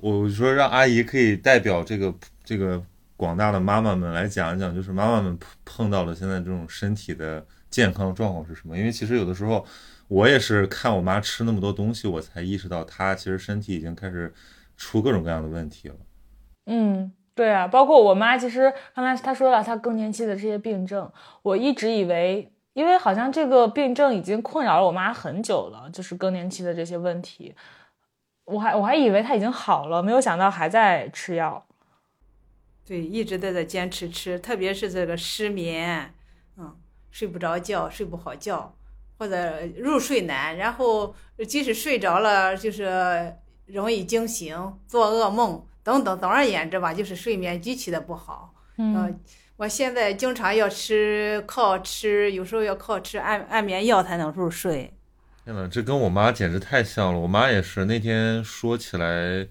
[0.01, 2.81] 我说让阿姨可以代表这个这个
[3.17, 8.77] 广大的妈妈们来讲一讲，就是妈妈们碰到了现在这种身体的健康状况是什么？
[8.77, 9.65] 因为其实有的时候
[10.11, 14.33] 我也是看我妈吃那么多东西，我才意识到她其实身体已经开始
[14.75, 15.95] 出各种各样的问题了。
[16.65, 21.09] 嗯，对啊，包括我妈，其实刚才她说了她更年期的这些病症，
[21.43, 27.55] 我一直以为，因为好像这个病症已经困扰了我妈很久了，就是更年期的这些问题，
[28.43, 31.65] 我还我还以为她已经好了，没有想到还在吃药。
[32.85, 36.13] 对，一直都在坚持吃，特别是这个失眠，
[36.57, 36.75] 嗯，
[37.09, 38.75] 睡不着觉，睡不好觉，
[39.21, 41.13] 或者入睡难，然后
[41.47, 43.31] 即使睡着了，就是
[43.67, 44.57] 容易惊醒、
[44.87, 46.19] 做噩梦等等。
[46.19, 48.51] 总而言之吧，就是睡眠极其的不好。
[48.77, 49.13] 嗯呃
[49.57, 54.91] 我现在经常要吃，靠吃，有时候要靠吃安安眠药才能入睡。
[55.45, 57.19] 天呐，这跟我妈简直太像了。
[57.19, 59.47] 我妈也是那天说起来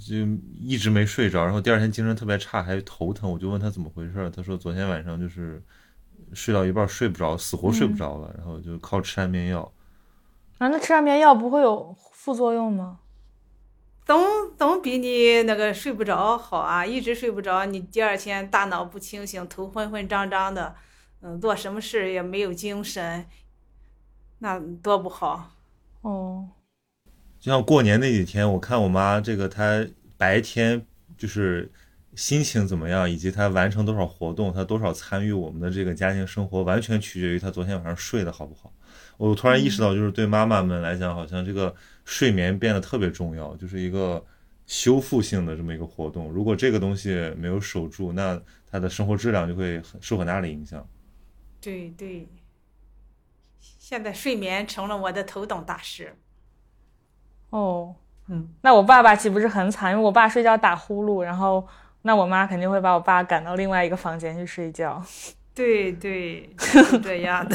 [0.00, 0.16] 就
[0.58, 3.30] 一直没睡着，然后第二天精神特别差，还头疼。
[3.30, 5.62] 我就问她怎么回事，她说昨天晚上就是
[6.32, 9.72] 睡到一半睡不着，死活睡不着了，然后就靠吃安眠药。
[10.58, 13.00] 啊，那吃安眠药不会有副作用吗？
[14.04, 14.24] 总
[14.56, 16.84] 总比你那个睡不着好啊！
[16.84, 20.74] 一直睡不着，你第二天大脑不清醒，头昏昏胀胀的，
[21.20, 23.26] 嗯，做什么事也没有精神，
[24.38, 25.50] 那多不好。
[26.00, 26.48] 哦，
[27.38, 29.86] 就像过年那几天，我看我妈这个，她
[30.16, 30.86] 白天
[31.18, 31.70] 就是
[32.18, 38.72] 心情怎么样，以及他完成多少活动，他多少参与我们的这个家庭生活，完全取决于他昨天晚上睡得好不好。
[39.16, 41.72] 我突然意识到，就是对妈妈们来讲，好像这个
[42.04, 44.20] 睡眠变得特别重要，就是一个
[44.66, 46.28] 修复性的这么一个活动。
[46.32, 50.84] 如果这个东西没有守住，那他的生活质量就会很受很大的影响。
[51.60, 52.26] 对对，
[53.60, 56.16] 现在睡眠成了我的头等大事。
[57.50, 57.94] 哦，
[58.26, 59.92] 嗯，那我爸爸岂不是很惨？
[59.92, 61.64] 因为我爸睡觉打呼噜，然后
[62.08, 65.04] 那我妈肯定会把我爸赶到另外一个房间去睡觉。
[65.54, 67.54] 对对，是这样的。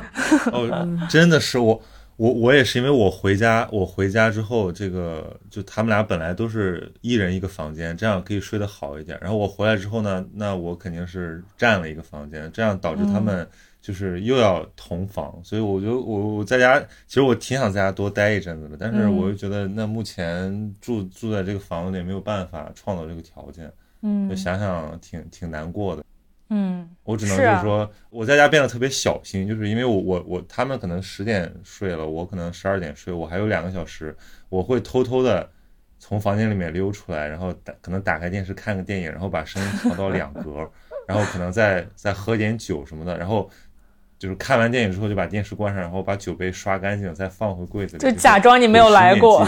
[0.52, 1.82] 哦，真的是我，
[2.16, 9.18] 我我也是，因为我回家，我回家之后，这个就他们俩本来都是一人一个房间，这样可以睡得好一点。
[9.20, 13.46] 然后我回来之后呢，那我肯定是占了一个房间，这样导致他们
[13.82, 23.70] 就是又要同房，所以我就我我在家，其实我挺想在家多待一阵子的，但是我又觉得那目前住住在这个房子里没有办法创造这个条件，
[24.02, 24.28] 嗯。
[24.28, 26.04] 就想想挺挺难过的。
[26.50, 26.88] 嗯。
[27.04, 27.62] 我只能就是是啊。
[27.62, 34.16] 说，我在家变得特别小心，就是因为我我我他们可能十点睡了，我可能十二点睡，我还有两个小时，
[34.48, 35.48] 我会偷偷的
[35.98, 40.70] 从房间里面溜出来，然后打可能打开电视看个电影，然后把声音调到两格，
[41.08, 43.50] 然后可能再再喝点酒什么的，然后
[44.16, 49.44] 就是看完电影之后就把电视关上，然后把酒杯刷干净，再放回柜子里，就假装你没有来过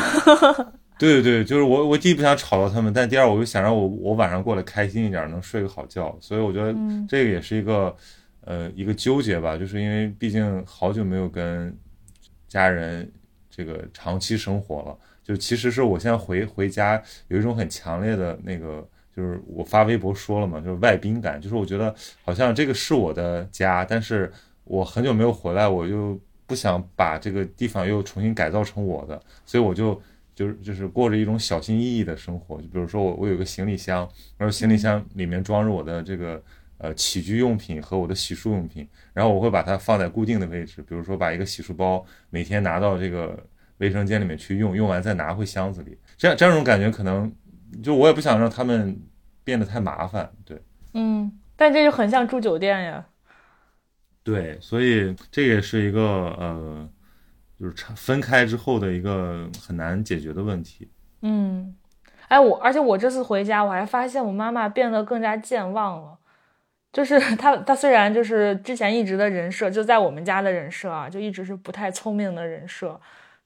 [1.03, 7.05] 对对对，就是我，我第一不想吵到他们，但第二我又想让我我晚上过得开心一点，能睡个好觉，所以我觉得嗯。
[7.09, 7.93] 这个也是一个
[8.43, 11.77] 呃一个纠结吧，就是因为毕竟好久没有跟
[12.47, 13.11] 家人
[13.51, 18.87] 这个长期生活了，就其实是我现在回回家有一种很强烈的那个，
[19.17, 21.93] 就是我发微博说了嘛，就是外宾感，就是我觉得
[22.25, 24.31] 好像这个是我的家，但是
[24.63, 30.01] 我很久没有回来，我又不想把这个地方又重新改造成我的，所以我就。
[30.35, 36.43] 就是就是过着一种小心翼翼的生活，就比如说我我有个行李箱，然后行李箱里面装着我的这个
[36.79, 43.39] 呃起居用品和我的洗漱用品，然后我会把它放在固定的位置，比如说把一个洗漱包每天拿到这个
[43.79, 47.31] 卫生间里面去用，用完再拿回箱子里，这样这样种感觉可能
[47.83, 48.99] 就我也不想让他们
[49.45, 50.61] 变得太麻烦，对。
[50.95, 53.07] 嗯，但这就很像住酒店呀。
[54.25, 56.89] 对，所以这也是一个呃
[57.63, 60.91] 就是分开之后的一个很难解决的问题。
[61.21, 61.73] 嗯，
[62.27, 66.19] 哎，我而且我这次回家，我还发现我妈妈变得更加健忘了。
[66.93, 73.01] 就是她，她虽然就是之前一直的人设，就在我们家的人设啊，就一直是不太聪明的人设。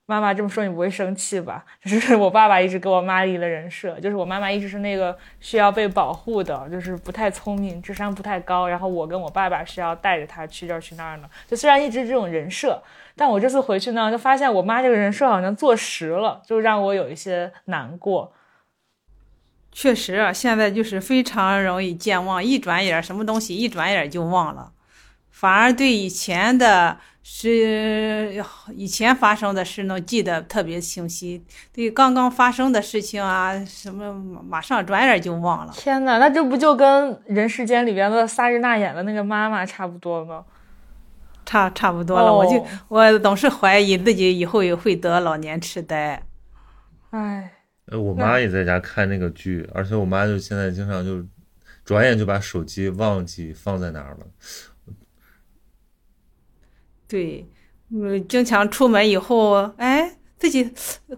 [0.09, 1.67] 妈妈这么说你不会生气吧？
[1.85, 8.67] 就是我爸爸一直给我妈立的人设，就是我妈妈一直是那个需要被保护的，就是不太聪明，智商不太高。
[8.67, 11.29] 然后我跟我爸爸是要带着她去这儿去那儿呢。
[11.47, 12.81] 就虽然一直这种人设，
[13.17, 18.33] 但我这次回去呢，就发现我妈这个人设好像坐实了，就让我有一些难过。
[19.73, 24.73] 确实啊，现在就是非常容易健忘，一转眼什么东西一转眼就忘了，
[25.31, 28.43] 反而对以前的是
[28.75, 34.15] 以前发生的事能记得特别清晰，对刚刚发生的事情啊什么
[34.49, 35.73] 马上转眼就忘了。
[35.75, 40.45] 天呐，那这不就跟《人世间》里边的萨日娜演的那个妈妈差不多吗？
[41.47, 46.23] 差差不多了，我就哦我总是怀疑自己以后也会得老年痴呆。
[47.11, 47.51] 唉，
[47.87, 51.25] 呃，我妈也在家看那个剧，而且我妈就现在经常就
[51.85, 54.27] 转眼就把手机忘记放在哪儿了。
[57.09, 57.49] 对，
[57.91, 60.75] 嗯，经常出门以后，哎，自己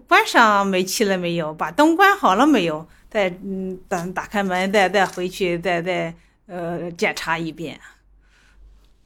[0.07, 1.51] 关上煤气了没有？
[1.51, 2.87] 把灯关好了没有？
[3.09, 6.13] 再嗯，等打开门，再再回去，再再
[6.45, 7.79] 呃检查一遍。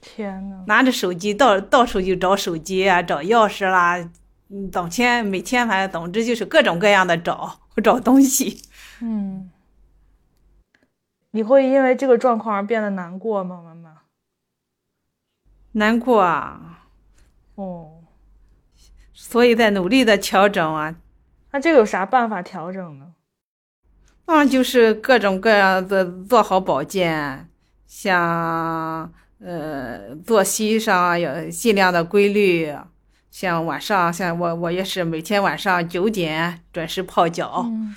[0.03, 3.97] 天呐，拿着手机到到处就找手机啊，找钥匙啦，
[4.49, 8.61] 嗯，整天每天反正总之就是各种各样的找 找东西。
[8.99, 9.49] 嗯，
[11.31, 14.01] 你会因为这个状况而变得难过吗，妈妈？
[15.71, 16.85] 难过啊，
[17.55, 18.03] 哦，
[19.13, 20.95] 所以在努力的调整啊，
[21.51, 23.13] 那这个有啥办法调整呢？
[24.25, 27.49] 那，就是各种各样的做好保健，
[27.87, 29.11] 像
[29.45, 32.73] 呃作息上啊有尽量的规律，
[33.31, 37.63] 像晚上，像我我也是每天晚上九点准时泡脚。
[37.65, 37.95] 嗯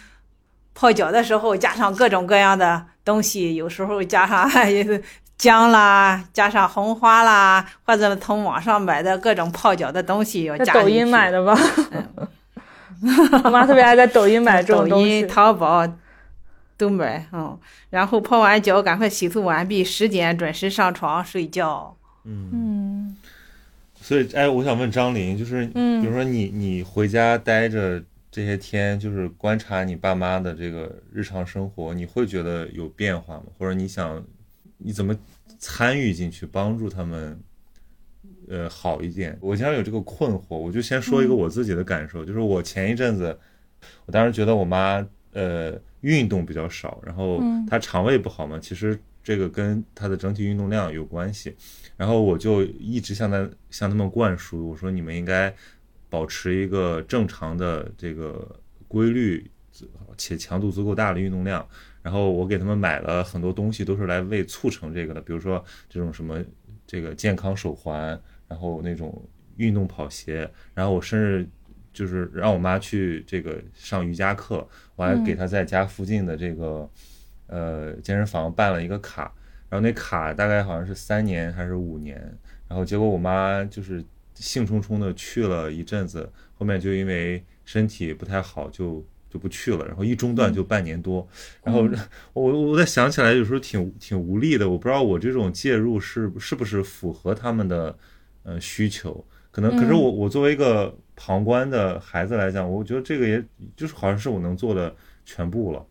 [0.78, 4.46] 泡脚的时候加上各种各样的东西，有时候加上
[5.38, 11.58] 姜啦，加上红花啦，或者从网上买的各种泡脚的东西要加抖音买的吧？
[13.44, 15.28] 我妈特别爱在抖音买这种抖东西音、。
[15.28, 15.86] 淘宝
[16.76, 17.58] 都买，嗯。
[17.90, 21.96] 然后泡完脚，赶快洗漱完毕，十点准时上床睡觉。
[22.24, 23.16] 嗯，嗯
[24.00, 33.44] 所以哎，我想问张琳，就是嗯比如说你你回家待着这些天，就是观察你爸妈的这个日常生活，你会觉得有变化吗？
[33.58, 34.24] 或者你想
[34.78, 35.16] 你怎么
[35.58, 37.40] 参与进去，帮助他们？
[38.48, 39.36] 呃，好一点。
[39.40, 43.36] 我经常有这个困惑，我就先说一个我自己的感受，就是我前一阵子，
[44.04, 45.72] 我当时觉得我妈呃
[46.06, 51.52] 运动比较少，然后他肠胃不好嘛，其实这个跟他的整体运动量有关系。
[51.96, 55.52] 然后我就一直向他向他们灌输，我说你们应该
[56.08, 59.50] 保持一个正常的这个规律
[60.16, 61.66] 且强度足够大的运动量。
[62.02, 66.40] 然后我给他们买了很多东西，都是来为促成这个的，比如说这种什么
[66.86, 69.20] 这个健康手环，然后那种
[69.56, 71.48] 运动跑鞋，然后我甚至
[71.92, 74.64] 就是让我妈去这个上瑜伽课，
[74.96, 76.90] 我还给他在家附近的这个
[77.46, 79.32] 呃健身房办了一个卡，
[79.68, 82.18] 然后那卡大概好像是三年还是五年，
[82.66, 86.28] 然后结果我妈就是兴冲冲的去了一阵子，
[86.58, 91.26] 后面就因为身体不太好就就不去了，然后一中断就半年多，
[91.62, 91.86] 然后
[92.32, 97.96] 我我在想起来有时候挺挺无力的，我不知道我这种介入是是不是符合他们的
[98.44, 99.24] 呃需求，
[99.56, 103.42] 可能可是我我作为一个旁观的孩子来讲，我觉得这个也
[103.74, 104.94] 就是好像是我能做的
[105.24, 105.82] 全部了。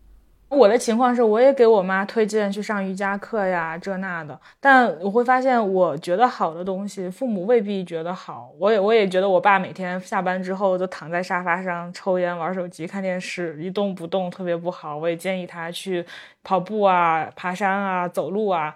[0.50, 4.40] 我的情况是，我也给我妈推荐去上瑜伽课呀，这那的。
[4.60, 8.52] 但我会发现，我觉得好的东西，父母未必觉得好。
[8.56, 14.96] 我也我也觉得，我爸每天下班之后就躺在沙发上抽烟、玩手机、看电视，一动不动，特别不好。
[14.96, 16.06] 我也建议他去
[16.44, 18.72] 跑步啊、爬山啊、走路啊。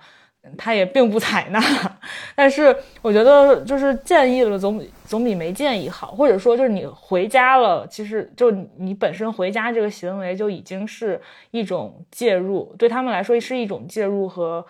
[0.56, 1.60] 他也并不采纳，
[2.34, 11.20] 但是我觉得就是建议了总总比没建议好，或者说就是你回家了，其实就你本身回家这个行为就已经是
[11.50, 14.64] 一种介入，对他们来说是一种介入和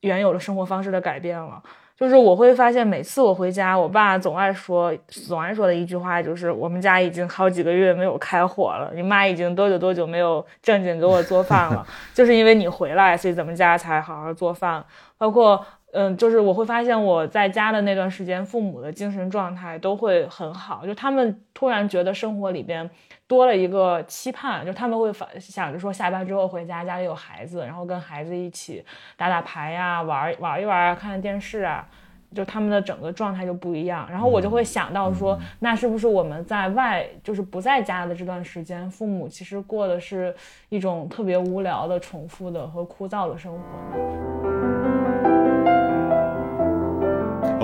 [0.00, 1.62] 原有的生活方式的改变了。
[1.96, 14.84] 就是我会发现，每次我回家，我爸总爱说，总爱说的一句话就是：“我们家已经好几个月没有开火了，你妈已经多久多久没有正经给我做饭了， 就是因为你回来，所以咱们家才好好做饭。”
[15.16, 22.90] 包括，嗯，就是我会发现我在家的那段时间，父母的精神状态都会很好，就他们突然觉得生活里边
[23.26, 28.84] 多了一个期盼，就他们会反想着说，下班之后回家，家里有孩子，然后跟孩子一起
[29.16, 31.86] 打打牌呀，玩玩一玩啊，看看电视啊。
[32.34, 40.34] 就他们的整个状态就不一样，然后我就会想到说，那是不是我们在外，就是不在家的这段时间，父母其实过的是
[40.68, 43.58] 一种特别无聊的、重复的和枯燥的生活
[43.96, 44.73] 呢？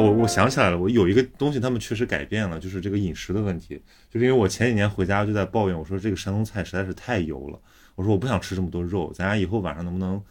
[0.00, 3.80] 哦我我想起来了，我有一个东西他们确实改变了，就是这个饮食的问题。
[4.08, 7.60] 就是因为我前几年回家就在抱怨，我说这个山东菜实在是太油了，
[7.94, 10.22] 我说我不想吃这么多肉，咱俩以后晚上能不能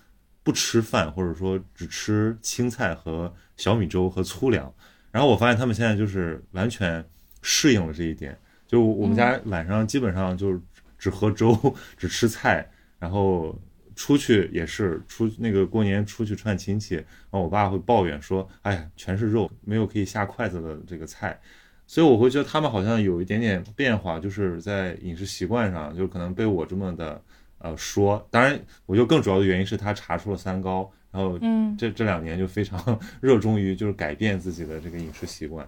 [0.44, 4.74] 不吃饭，或者说只吃青菜和小米粥和粗粮。
[5.12, 7.04] 然后我发现他们现在就是完全
[7.42, 10.60] 适应了这一点，就我们家晚上基本上就是
[10.98, 11.58] 只喝粥，
[11.98, 12.68] 只吃菜，
[13.00, 13.58] 然后
[14.00, 21.38] 出去也是出那个过年出去串亲戚，然后我爸会抱怨说，哎呀，全是肉，没有可以下筷子的这个菜。
[21.86, 27.22] 所以我会觉得他们好像有一点点变化，就是在饮食习惯上，就可能被我这么的
[27.58, 28.26] 呃说。
[28.32, 35.68] 当然，我觉得更主要的原因是他查出了三高，然后嗯这这两年就非常 热衷于就是改变自己的这个饮食习惯。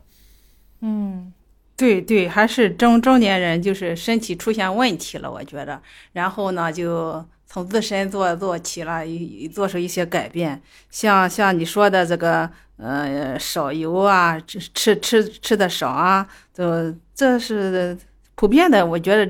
[0.79, 1.33] 嗯
[1.75, 5.81] 对对，还是中中年人，就是身体出现问题了，我觉得。
[6.13, 9.03] 然后呢，就从自身做做起了，
[9.53, 10.61] 做出一些改变。
[10.89, 17.97] 像像你说的这个，呃，少油啊，吃吃吃吃的少啊，这这是
[18.35, 18.85] 普遍的。
[18.85, 19.29] 我觉得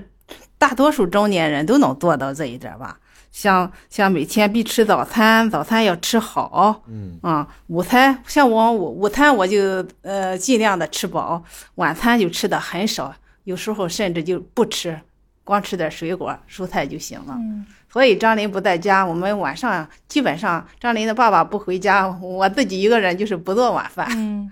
[0.60, 3.00] 大多数中年人都能做到这一点吧。
[3.32, 6.84] 像像每天必吃早餐，早餐要吃好。
[6.86, 11.44] 嗯啊、午餐像我午午餐我就呃尽量的吃饱，
[11.76, 13.12] 晚餐就吃的很少，
[13.46, 15.00] 有时候甚至就不吃，
[15.44, 17.36] 光吃点水果蔬菜就行了。
[17.40, 24.08] 嗯所以张林不在家，我们晚上基本上张林的爸爸不回家，我自己一个人就是不做晚饭。
[24.16, 24.50] 嗯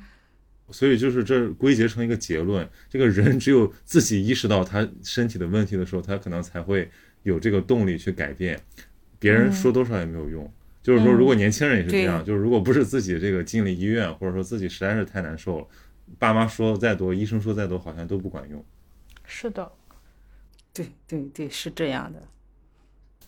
[0.71, 6.87] 所以就是这归结成一个结论：这个人只有自己意识到他身体的问题的时候，他可能才会
[7.23, 8.59] 有这个动力去改变。
[9.17, 10.47] 别人说多少也没有用。
[10.83, 15.67] 就是说，如果年轻人也是这样，就是如果不是自己这个进了医院，或者说自己实在是太难受了，
[16.19, 18.63] 爸妈说再多，医生说再多，好像都不管用。
[19.25, 19.71] 是的，
[20.71, 22.21] 对对对，是这样的。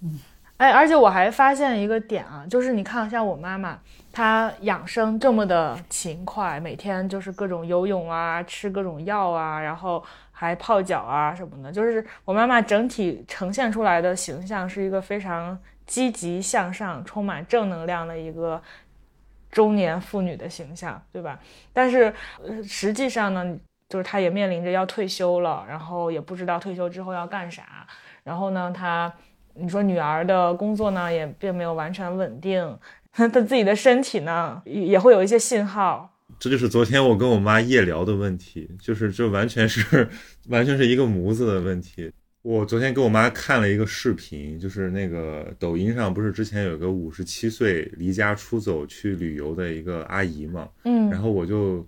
[0.01, 0.19] 嗯
[0.57, 3.79] 哎，而且我还发现一个点啊，就是你看，像我妈妈，
[4.11, 11.71] 她养生这么的勤快，每天就是各种游泳啊，吃各种药啊，然后还泡脚啊什么的。
[11.71, 18.61] 就是我妈妈整体呈现出来的形象是一个非常积极向上、充满正能量的一个
[19.49, 21.39] 中年妇女的形象，对吧？
[21.73, 22.13] 但是
[22.63, 23.57] 实际上呢，
[23.89, 27.87] 就是她也面临着要退休了，然后也不知道退休之后要干啥。
[28.23, 29.11] 然后呢，她。
[29.61, 32.77] 你说女儿的工作呢，也并没有完全稳定，
[33.11, 36.09] 她自己的身体呢，也也会有一些信号。
[36.39, 40.07] 这就是昨天我跟我妈夜聊的问题，就是这完全是
[40.49, 42.11] 完全是一个模子的问题。
[42.41, 51.87] 我昨天给我妈看了一个视频，就是那个抖音上不是之前有个五十七岁离家出走去旅游的一个阿姨嘛，嗯然后我就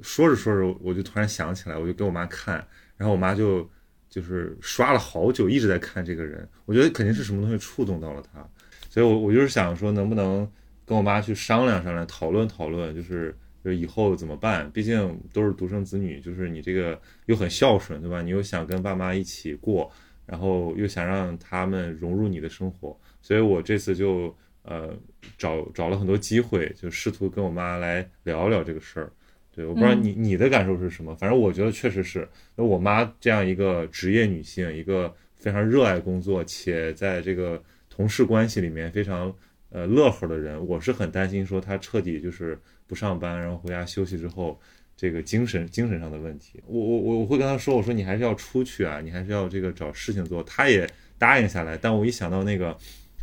[0.00, 2.64] 说着说着，我就突然想起来，我就给我妈看，
[2.96, 3.68] 然后我妈就
[4.12, 6.46] 就是刷了好久，一直在看这个人。
[6.66, 8.46] 我觉得肯定是什么东西触动到了他，
[8.90, 10.46] 所以我我就是想说，能不能
[10.84, 13.34] 跟我妈去商量商量，讨论讨论，就是
[13.64, 14.70] 就以后怎么办？
[14.70, 18.20] 毕竟都是独生子女，就是你这个又很孝顺，对吧？
[18.20, 19.90] 你又想跟爸妈一起过，
[20.26, 24.94] 然后又想让他们融入你的生活，所以我这次就呃
[25.38, 29.10] 找找了很多机会，就试图跟我妈来聊聊这个事儿。
[29.54, 32.26] 对，我不知道你、你的感受是什么，反正我觉得确实是，
[32.56, 39.34] 那我妈这样一个职业女性，一个非常热爱工作且在这个同事关系里面非常
[39.68, 44.58] 呃乐呵的人，我是很担心说她彻底就是不上班，然后回家休息之后，
[44.96, 46.62] 这个精神精神上的问题。
[46.66, 50.42] 我我我我会跟她说，我说你还是要出去啊，你还是要这个找事情做。
[50.44, 50.88] 她也
[51.18, 52.74] 答应下来，但我一想到那个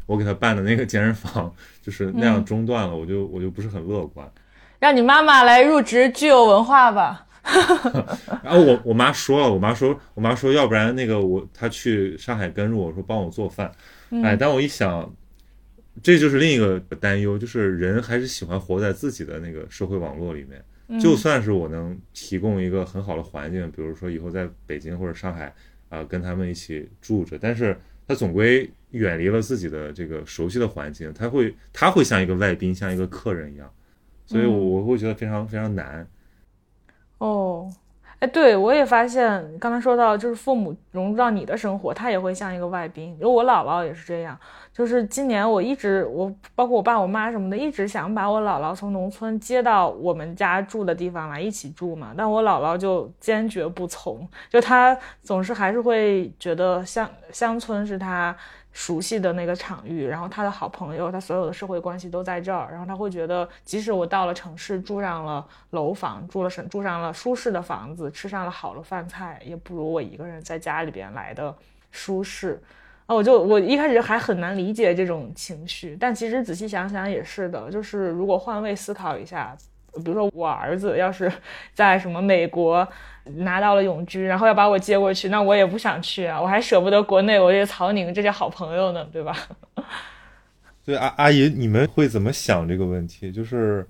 [0.06, 1.52] 我给她办的那个健身房
[1.82, 4.32] 就是那样中断了，我就我就不是很乐观。
[4.80, 7.26] 让你妈妈来入职具有文化吧。
[8.44, 13.72] 然后我我妈说了，我妈说，我妈说，要不然那个我她去上海跟着我说帮我做饭，
[14.24, 15.12] 哎，但我一想，
[16.04, 25.52] 这就是另一个担忧，就是人还是喜欢活在自己的那个社会网络里面，就算是我能提供一个很好的环境，比如说以后在北京或者上海
[25.88, 27.76] 啊、跟他们一起住着，但是
[28.08, 33.72] 他总归远离了自己的这个熟悉的环境，他会他会像一个外宾，像一个客人一样，
[34.30, 36.06] 所以我我会觉得非常非常难。
[37.18, 37.68] 哦，
[38.20, 43.14] 哎，对我也发现，刚才说到就是父母融入到你的生活，他也会像一个外宾。
[43.14, 44.40] 因为我姥姥也是这样，
[44.72, 58.38] 就是今年我一直我包括我爸我妈什么的，一直想把我姥姥从农村接到我们家住的地方来一起住嘛，但我姥姥就坚决不从，就她总是还是会觉得乡乡村是她
[58.80, 71.54] 熟悉的那个场域，然后他的好朋友，他所有的社会关系都在这儿，然后他会觉得，即使我到了城市，住上了楼房，住了住上了舒适的房子，吃上了好的饭菜，也不如我一个人在家里边来的
[71.92, 72.58] 舒适。
[73.06, 79.54] 啊，我就我一开始还很难理解这种情绪，但其实仔细想想也是的，就是如果换位思考一下，
[79.96, 81.32] 比如说我儿子要是
[81.74, 82.88] 在什么美国
[83.38, 89.36] 拿到了永居，然后要把我接过去，那我也不想去啊，我还舍不得国内我这曹宁这些好朋友呢，对吧？
[90.86, 93.32] 对阿阿姨，你们会怎么想这个问题？
[93.32, 93.88] 就是，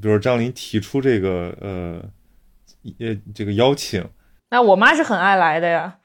[0.00, 2.02] 比如张琳提出这个呃
[2.98, 4.02] 呃这个邀请，
[4.50, 5.98] 那我妈是很爱来的呀，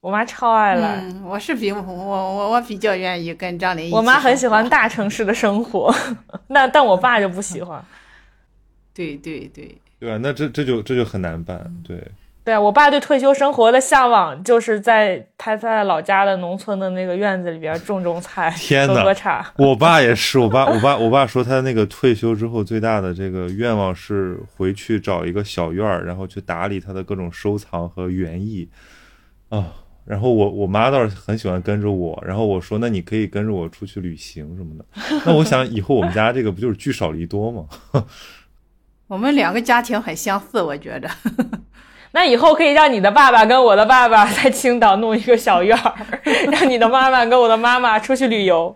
[0.00, 0.96] 我妈超爱来。
[1.02, 3.94] 嗯，我是比我我我比较愿意跟张琳一起。
[3.94, 4.68] 我妈很喜欢。
[4.68, 5.94] 大城市的生活，
[6.48, 7.80] 那但我爸就不喜欢。
[8.94, 10.18] 对对对，对吧？
[10.22, 11.72] 那这这就这就很难办。
[11.86, 11.96] 对，
[12.44, 19.52] 对啊，我爸对退休生活的向往就是在他在老家的农村的那个院子里边种种菜， 天哪喝喝茶。
[19.56, 28.68] 我爸也是，我爸我爸我爸说他那个退休之后最大的这个愿望是回去找一个小院儿，然后去打理他的各种收藏和园艺
[29.48, 29.72] 啊。
[30.04, 34.84] 然后我我妈倒是很喜欢跟着我，然后我说那你可以跟着我出去旅行什么的。
[35.24, 37.64] 那我想以后我们家这个不就是聚少离多吗？
[39.12, 41.06] 我们两个家庭很相似，我觉得。
[42.12, 45.94] 那以后可以让你的爸爸跟我的爸爸在青岛弄一个小院儿，
[46.50, 48.74] 让你的妈妈跟我的妈妈出去旅游。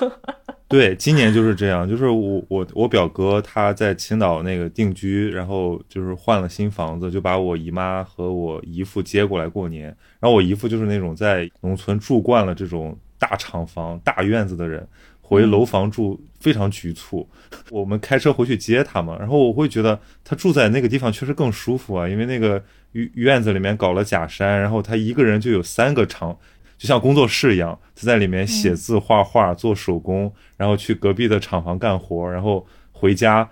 [0.68, 9.84] 对，今年就是这样，就是我我我表哥他在青岛那个定居，然后就是换了新房子，就把我姨妈和我姨父接过来过年。
[10.18, 14.86] 然后我姨父就是那种在农村住惯了这种大厂房、大院子的人，
[15.28, 17.28] 回楼房住非常局促。
[17.70, 22.62] 我们开车回去接他嘛，然后我会觉得他住在那个地方确实更舒服啊，因为那个
[22.92, 26.36] 院院子里面搞了假山，然后他一个人就有三个厂。
[26.78, 33.50] 就像工作室一样，他在里面写字、画画、做手工，然后去隔壁的厂房干活，然后回家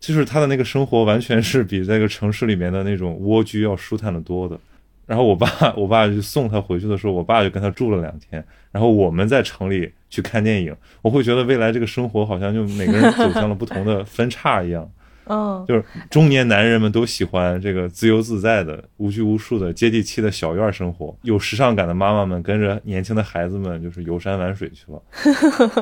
[0.00, 4.58] 就是他的那个生活完全是比那个城市里面的那种蜗居要舒坦的多的。
[5.06, 8.44] 然后我爸，我爸就送他回去的时候，我爸就跟他住了两天。
[8.72, 14.90] 然后我们在城里去看电影，我会觉得未来这个生活好像就每个人走向了不同的 分叉一样。
[15.28, 21.16] 嗯，就是中年男人们都喜欢这个自由自在的、无拘无束的、接地气的小院生活。
[21.22, 25.02] 有时尚感的妈妈们跟着年轻的孩子们就是游山玩水去了。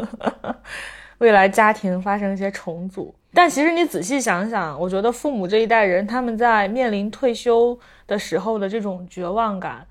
[1.18, 7.76] 未来家庭发生一些重组，但其实你仔细想想，我觉得父母这一代人他们在面临退休
[8.06, 9.86] 的时候的这种绝望感，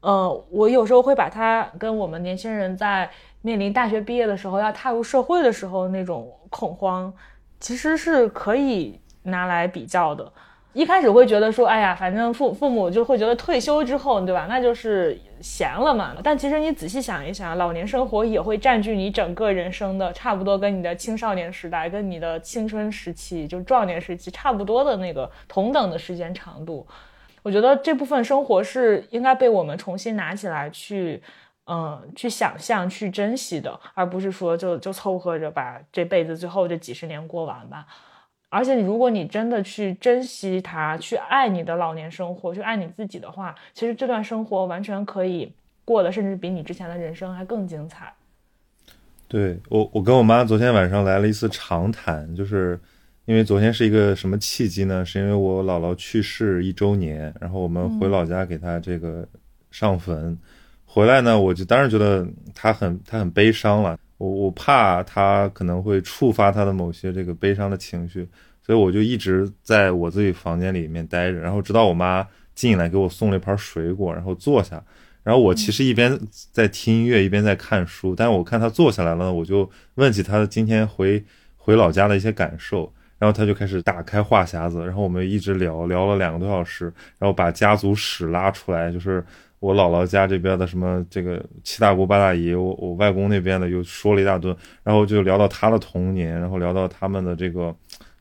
[0.00, 3.08] 呃，我有时候会把它跟我们年轻人在
[3.42, 7.12] 面临大学毕业的时候要踏入社会的时候那种恐慌。
[7.58, 10.30] 其实是可以拿来比较的。
[10.76, 14.44] 一开始会觉得说，哎呀，反正父父母就会觉得退休之后，对吧？
[14.46, 16.14] 那就是闲了嘛。
[16.22, 26.86] 但其实你仔细想一想，老年生活也会占据你整个人生的，差不多跟你的青少年时代、跟你的青春时期、就壮年时期差不多的那个同等的时间长度。
[27.42, 31.22] 我觉得这部分生活是应该被我们重新拿起来去。
[31.68, 37.84] 嗯，去想象、去珍惜的，而不是说就就凑合着把这辈子最后这几十年过完吧。
[38.56, 45.52] 而且，如果你真的去珍惜它，去爱你的老年生活，去爱你自己的话，其实这段生活完全可以
[45.84, 48.10] 过得，甚至比你之前的人生还更精彩。
[49.28, 52.80] 对我，我跟我妈昨天晚上来了一次长谈，就是
[53.26, 55.04] 因为昨天是一个什么契机呢？
[55.04, 59.28] 是因为我姥姥去世一周年，然后我们回老家给她这个
[59.70, 60.38] 上坟。
[60.86, 63.98] 回来呢，我就当然觉得她很她很悲伤了。
[64.16, 68.26] 我我怕她可能会触发她的某些这个悲伤的情绪，
[68.66, 71.38] 所以我就一直在我自己房间里面待着。
[71.38, 74.82] 然后直到我妈进来给我送了一盘水果，然后坐下。
[75.22, 76.18] 然后我其实一边
[76.50, 78.12] 在听音乐，一边在看书。
[78.12, 81.24] 但是我看她坐下来了，我就问起她今天回
[81.56, 82.92] 回老家的一些感受。
[83.20, 89.24] 然后她就开始打开话匣子，然后我们一直聊聊了两个多小时，然后把家族史拉出来，就是。
[89.58, 94.54] 我姥姥家这边的什么这个七大姑八大姨，我我外公那边的又说了一大顿，
[94.84, 97.74] 然后就聊到他的童年，然后聊到他们的这个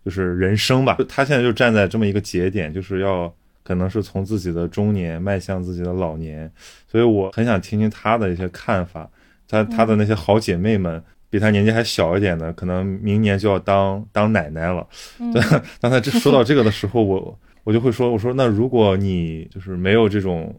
[0.05, 0.95] 就是人生吧。
[1.09, 3.33] 他现在就站在这么一个节点，就是要
[3.63, 6.49] 可能是从自己的中年迈向自己的老年，
[6.87, 9.09] 所以我很想听听他的一些看法。
[9.47, 14.87] 他他的那些好姐妹们，比他年纪还小一点的，可能明年就要当当奶奶了。
[15.33, 15.41] 对
[15.81, 20.55] 当他这说到这个的时候，我我就会说，我说那如果你就是没有这种。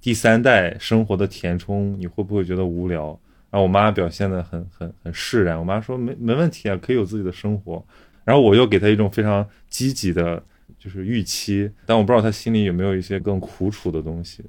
[0.00, 3.18] 第三代生活的填充，你会不会觉得无聊？
[3.50, 7.82] 然后我妈表现的很很很释然，我妈说没没问题啊，可以有自己的生活。
[8.24, 10.42] 然后我又给他一种非常积极的，
[10.78, 14.44] 就是预期，但我不知道他心里有没有一些更苦楚的东西。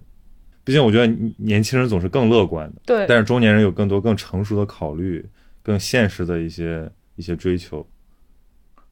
[0.63, 1.05] 毕竟我觉得
[1.38, 5.23] 年轻人总是更乐观的，对，但是中年人有更多更成熟的考虑，
[5.61, 7.86] 更现实的一些一些追求。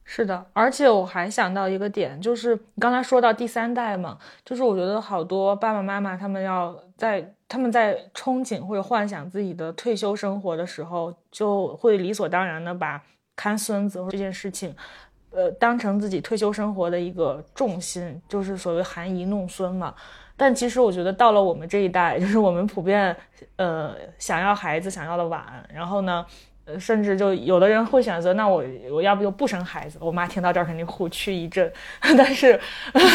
[0.04, 13.02] 是的，而且我还想到一个点，就是你刚才说到第三代嘛，就是我觉得好多爸爸妈妈他们要在他们在憧憬或者幻想自己的退休生活的时候，就会理所当然的把
[13.36, 14.74] 看孙子这件事情，
[15.30, 19.94] 呃，当成自己退休生活的一个重心，就是所谓含饴弄孙嘛。
[20.36, 23.16] 但其实我觉得到了我们这一代， 就是我们普遍
[23.56, 26.24] 呃想要孩子想要的晚，然后呢。
[26.78, 29.98] 甚至就有的人会选择，那我我要不就不生孩子？
[30.00, 31.70] 我妈听到这儿肯定虎躯一震。
[32.16, 32.58] 但是，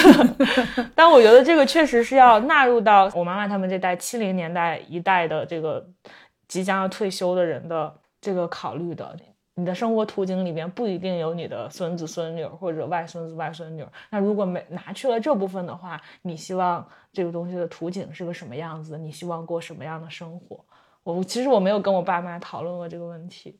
[0.94, 5.84] 但我觉得这个确实是要纳入到我妈妈他们这代七零年代一代的这个
[6.48, 7.92] 即将要退休的人的
[8.22, 9.18] 这个考虑的。
[9.60, 13.86] 你的生活图景里面不一定有你的孙子孙女或者外孙子外孙女。
[14.10, 18.98] 那如果没拿去了这部分的话，你希望这个东西的图景是个什么样子？
[18.98, 20.64] 你希望过什么样的生活？
[21.04, 23.60] 我其实我没有跟我爸妈讨论过这个问题。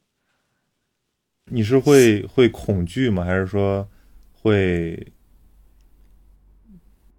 [1.52, 3.26] 你是会会恐惧吗？
[3.26, 3.86] 还是说
[4.32, 5.12] 会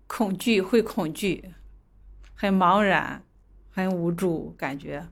[0.06, 0.62] 恐惧？
[0.62, 1.52] 会恐惧，
[2.34, 3.22] 很茫然，
[3.70, 5.06] 很无助，感觉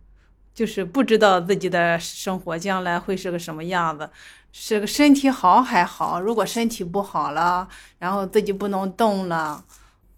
[0.59, 4.11] 就是不知道自己的生活将来会是个什么样子。
[4.51, 7.69] 是个身体好还好，如果身体不好了，
[8.01, 9.63] 然后自己不能动了，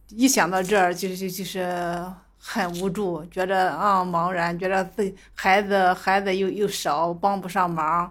[0.09, 2.07] 一想到这儿就就就是。
[2.43, 8.11] 很无助，觉得啊茫然，觉得自己孩子孩子又又少，帮不上忙，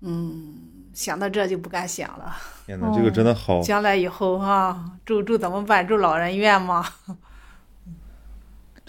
[0.00, 0.52] 嗯，
[0.92, 2.36] 想到这就不敢想了。
[2.66, 3.62] 天哪，这个真的好。
[3.62, 5.86] 将来以后啊，住住怎么办？
[5.86, 6.84] 住老人院吗？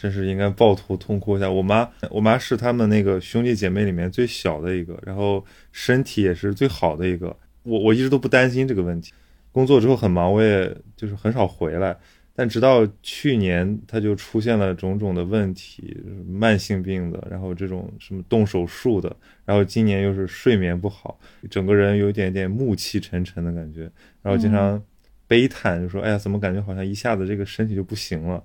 [0.01, 1.51] 真是应该抱头痛哭一下。
[1.51, 7.35] 我妈，我妈是他们那个兄弟姐妹里面最小的一个，然后身体也是最好的一个。
[7.63, 9.11] 我我一直都不担心这个问题。
[9.51, 11.97] 工作之后很忙，我也就是很少回来。
[12.33, 21.19] 但直到去年，他就出现了种种的问题，慢性病的，然后这种什么动手术的，然后今年又是睡眠不好，
[21.49, 23.91] 整个人有一点点暮气沉沉的感觉，
[24.21, 24.81] 然后经常
[25.27, 28.41] 悲叹，就说：“哎呀，怎么感觉好像一下子这个身体就不行了？”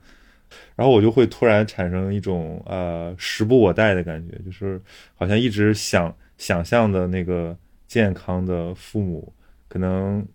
[0.76, 4.80] 然后我就会突然产生一种呃时不我待的感觉，就是
[5.14, 9.32] 好像一直想想象的那个健康的父母，
[9.68, 10.26] 可能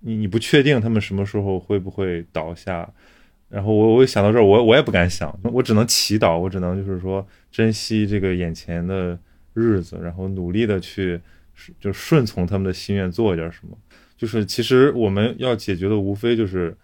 [0.00, 2.88] 你你不确定他们什么时候会不会倒下。
[3.48, 9.16] 然后我我想到这儿，我我也不敢想，我只能祈祷，我只能就是说珍惜这个眼前的
[9.54, 11.20] 日子，然后努力的去
[11.78, 13.78] 就顺从他们的心愿做一点什么。
[14.18, 16.76] 就是其实我们要解决的无非就是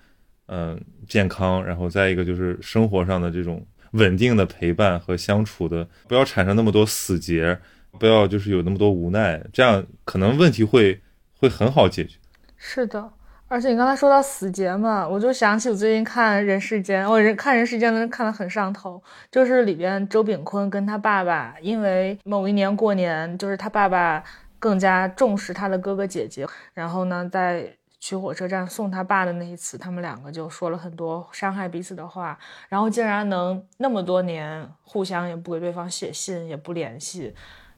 [0.54, 0.78] 嗯
[1.08, 7.58] 健康，然后再一个就是生活上的这种稳定的陪伴和相处的，不要产生那么多死结，
[7.98, 11.00] 不要就是有那么多无奈，这样可能问题会
[11.38, 12.18] 会很好解决。
[12.58, 13.10] 是的。
[13.48, 24.24] 而且你刚才说到死结嘛，我就想起我最近看《人世间》，我人看《人世间》的看得很上头，就是里边周炳坤跟他爸爸，因为某一年过年，就是他爸爸
[24.58, 27.70] 更加重视他的哥哥姐姐，然后呢，在
[28.02, 32.36] 去火车站送他爸的那一次，他们两个就说了很多伤害彼此的话，
[32.68, 37.32] 然后竟然能那么多年互相也不给对方写信，也不联系，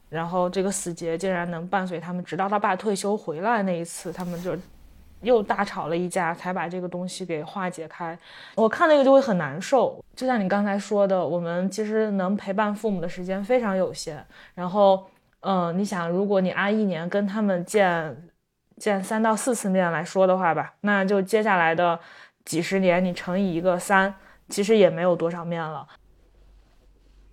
[0.08, 4.56] 然后这个死结竟然能伴随他们，直到他爸退休回来那一次，他们就。
[5.20, 8.18] 又大吵了一架，才把这个东西给化解开。
[8.56, 14.22] 我看那个就会很难受，就像你刚才说的，我们其实能陪伴父母的时间非常有限。
[14.54, 15.06] 然后，
[15.40, 18.14] 嗯，你想，如果你按一年跟他们见
[18.76, 21.98] 见三到四次面来说的话吧，那就接下来的
[22.44, 24.14] 几十年，你乘以一个三，
[24.48, 25.86] 其实也没有多少面了。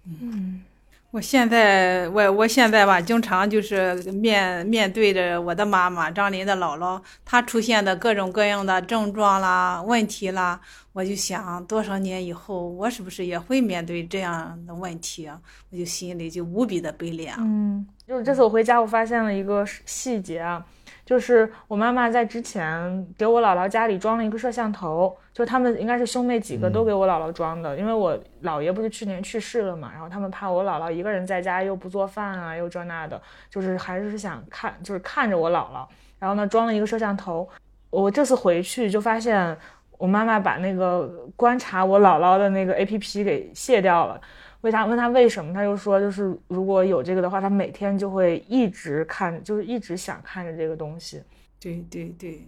[0.05, 0.63] 嗯。
[1.11, 10.57] 我现在，我我现在吧，经常就是面面对着我的妈妈张林的姥姥，她出现的各种各样的症状啦、问题啦，
[10.93, 15.37] 我就想多少年以后，我是不是也会面对这样的问题啊？
[15.69, 17.35] 我就心里就无比的悲凉。
[17.41, 20.65] 嗯，就是这次我回家，我发现了一个细节啊。
[21.11, 35.85] 就是我妈妈在之前给我姥姥家里装了一个摄像头，就他们应该是兄妹几个都给我姥姥装的，因为我姥爷不是去年去世了嘛，然后他们怕我姥姥一个人在家又不做饭啊，又这那的，就是还是想看，就是看着我姥姥，
[36.17, 37.45] 然后呢装了一个摄像头。
[37.89, 39.57] 我这次回去就发现
[39.97, 41.05] 我妈妈把那个
[41.35, 44.21] 观察我姥姥的那个 A P P 给卸掉了。
[44.61, 44.85] 为啥？
[44.85, 45.53] 问他为什么？
[45.53, 51.21] 他就说，就是如果有这个的话，他每天就会一直看，就是一直想看着这个东西。
[51.59, 52.47] 对对对，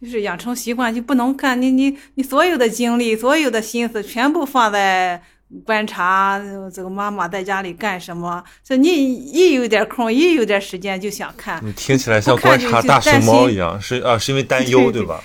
[0.00, 5.22] 就是养成习惯，就不能看你你你所有的精力、所有的心思全部放在
[5.64, 6.40] 观察
[6.72, 8.42] 这个妈妈在家里干什么。
[8.64, 11.64] 这你一有点空，一有点时间就想看。
[11.64, 15.22] 你听起来像观察大熊猫一样，是啊，是因为担 忧对吧？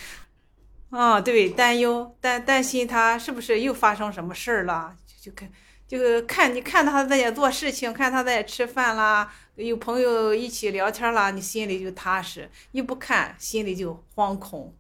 [0.92, 5.50] 啊，对，担忧担担心他是不是又发生什么事儿了，就看。
[5.92, 14.74] 就看你看他在做事情，看他在吃饭啦，有朋友一起聊天啦，你心里就踏实；一不看，心里就惶恐。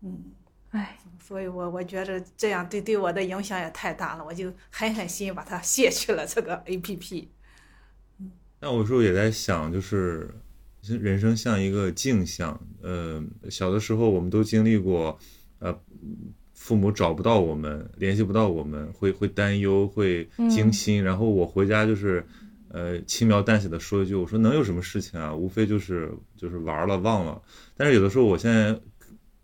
[0.00, 0.32] 嗯，
[0.70, 7.30] 哎，所以我我觉着这样对对我的影响也太大了，我就狠狠心把它卸去了这个 A P P。
[8.58, 10.34] 那我有时候也在想，就是
[10.80, 15.16] 人生像一个镜像，呃，小的时候我们都经历过，
[15.60, 15.80] 呃。
[16.62, 21.02] 父母找不到我们，联系不到我们，会会担忧，会惊心。
[21.02, 22.24] 然后我回家就是，
[22.68, 25.34] 呃，轻描淡写的说一句：“我说能有什么事情啊？
[25.34, 27.42] 无非就是就是玩了忘了。”
[27.76, 28.80] 但是有的时候，我现在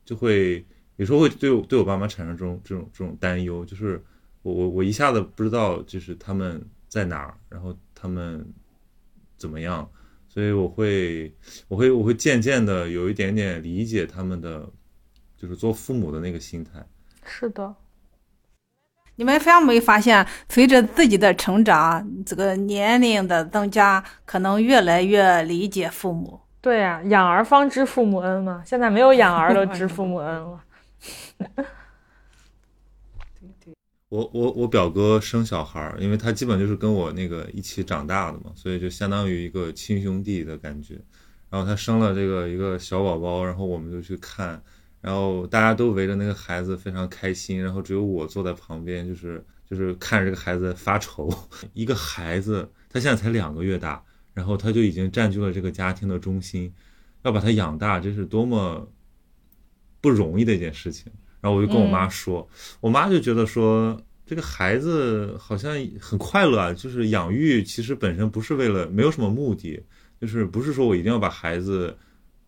[0.04, 0.64] 就会
[0.94, 4.00] 有时候会对对我爸妈产生这种这种这种担忧，就是
[4.42, 8.46] 我我我一下子不知道就是他们在哪儿，然后他们
[9.36, 9.90] 怎么样，
[10.28, 11.34] 所以我会
[11.66, 14.70] 我会我会渐渐的有一点点理解他们的，
[15.36, 16.86] 就是做父母的那个心态。
[17.28, 17.74] 是的，
[19.16, 26.40] 你们发没发现，随着自己的成长，这个年龄的增加，可能越来越理解父母。
[26.60, 28.62] 对呀，养儿方知父母恩嘛。
[28.64, 30.64] 现在没有养儿都知父母恩了。
[34.08, 40.98] 我我我表哥生小孩儿，因为他基本就是跟我那个一起长大的嘛，所以就相当于一个亲兄弟的感觉。
[41.50, 44.62] 然后他生了这个一个小宝宝，然后我们就去看。
[45.08, 51.32] 然后大家都围着那个孩子非常开心，然后只有我坐在旁边，就是就是看着这个孩子发愁。
[51.72, 54.04] 一个孩子他现在才两个月大，
[54.34, 56.70] 然后他就已经占据了这个家庭的中心，
[57.22, 58.86] 要把他养大，这是多么
[60.02, 61.10] 不容易的一件事情。
[61.40, 62.46] 然后我就跟我妈说，
[62.78, 69.82] 我妈就觉得说这个孩子好像很快乐啊，就是养育其实本身不是为了没有什么目的，
[70.20, 71.96] 就是不是说我一定要把孩子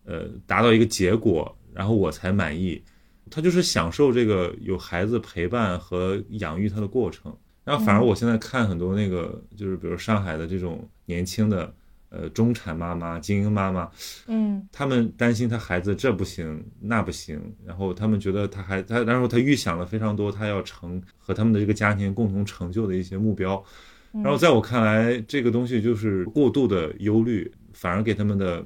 [0.05, 1.57] 呃达到一个结果。
[1.73, 2.81] 然后我才满意，
[3.29, 7.35] 他就是享受这个有孩子陪伴和养育他的过程。
[7.63, 11.73] 然后反而我现在看很多那个，就是比如上海的这种年轻的，
[12.09, 13.89] 呃，中产妈妈、精英妈妈，
[14.27, 14.67] 嗯。
[14.71, 23.63] 他们担心他孩子这不行那不行，然后他们觉得他还他，然后他预想了非常多他要成和他们的这个家庭共同成就的一些目标，
[24.11, 28.65] 然后在我看来，这个东西就是过度的忧虑，反而给他们的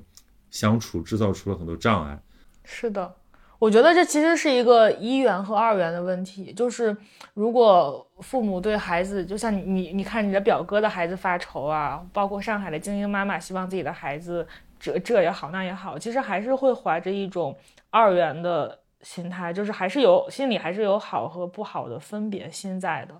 [0.49, 2.19] 相处制造出了很多障碍。
[2.65, 3.15] 是的，
[3.59, 6.95] 我觉得这其实是一个一元和二元的问题，就是
[7.33, 14.45] 如果父母对孩子，就像你你看你的表哥的孩子发愁啊，包括上海的精英妈妈希望自己的孩子
[14.79, 17.55] 这这也好那也好，其实还是会怀着一种
[17.89, 23.13] 二元的心态，就是还是有心里还是有好和不好的分别心在的。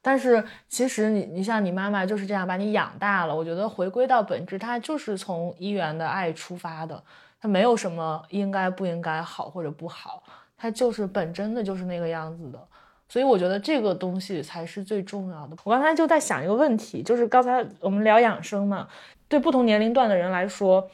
[0.00, 7.00] 但是其实你你像你妈妈就是这样把你养大了，我觉得回归到本质，它就是从一元的爱出发的，
[7.42, 10.22] 它没有什么应该不应该好或者不好，
[10.56, 12.68] 它就是本真的就是那个样子的。
[13.08, 15.56] 所以我觉得这个东西才是最重要的。
[15.64, 18.86] 我刚才就在想一个问题，就是刚才我们聊养生嘛，
[19.26, 20.88] 对不同年龄段的人来说，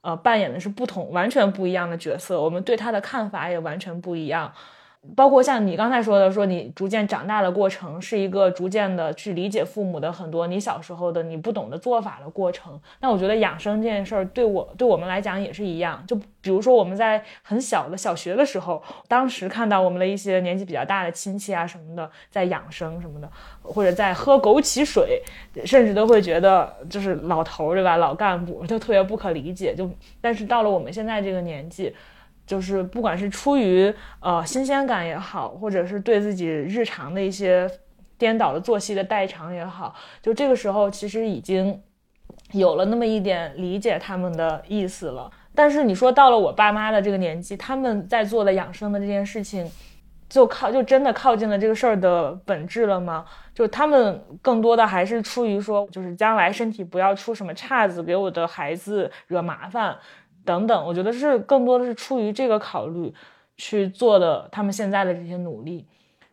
[0.00, 4.52] 呃，扮演的是不同完全不一样的角色，我们对他的看法也完全不一样。
[5.16, 12.78] 包括像你刚才说的，说你逐渐长大的过程，是一个逐渐的去理解父母的很多你小时候的你不懂的做法的过程。
[13.00, 16.04] 那我觉得养生这件事儿对我对我们来讲也是一样。
[16.06, 23.30] 就比如说我们在很小的小学的时候，当时看到我们的一些年纪比较大的亲戚啊什么的在养生什么的，
[23.62, 25.22] 或者在喝枸杞水，
[25.64, 29.74] 甚至都会觉得就是老头儿对吧，老干部就特别不可理解。
[29.74, 29.90] 就
[30.20, 31.94] 但是到了我们现在这个年纪。
[32.50, 37.70] 就是不管是出于呃新鲜感也好，或者是对自己日常的一些
[38.18, 41.80] 颠倒的作息的代偿也好，就这个时候其实已经
[42.50, 45.30] 有了那么一点理解他们的意思了。
[45.54, 49.70] 但是你说到了我爸妈的这个年纪，他们在做的养生的这件事情，
[50.28, 53.24] 就靠就真的靠近了这个事儿的本质了吗？
[53.54, 59.96] 就他们更多的还是出于说，就是将来身体不要出什么岔子，给我的孩子惹麻烦。
[60.44, 63.12] 等等，我觉得是更多的是出于这个考虑
[63.56, 65.86] 去做的，他们现在的这些努力。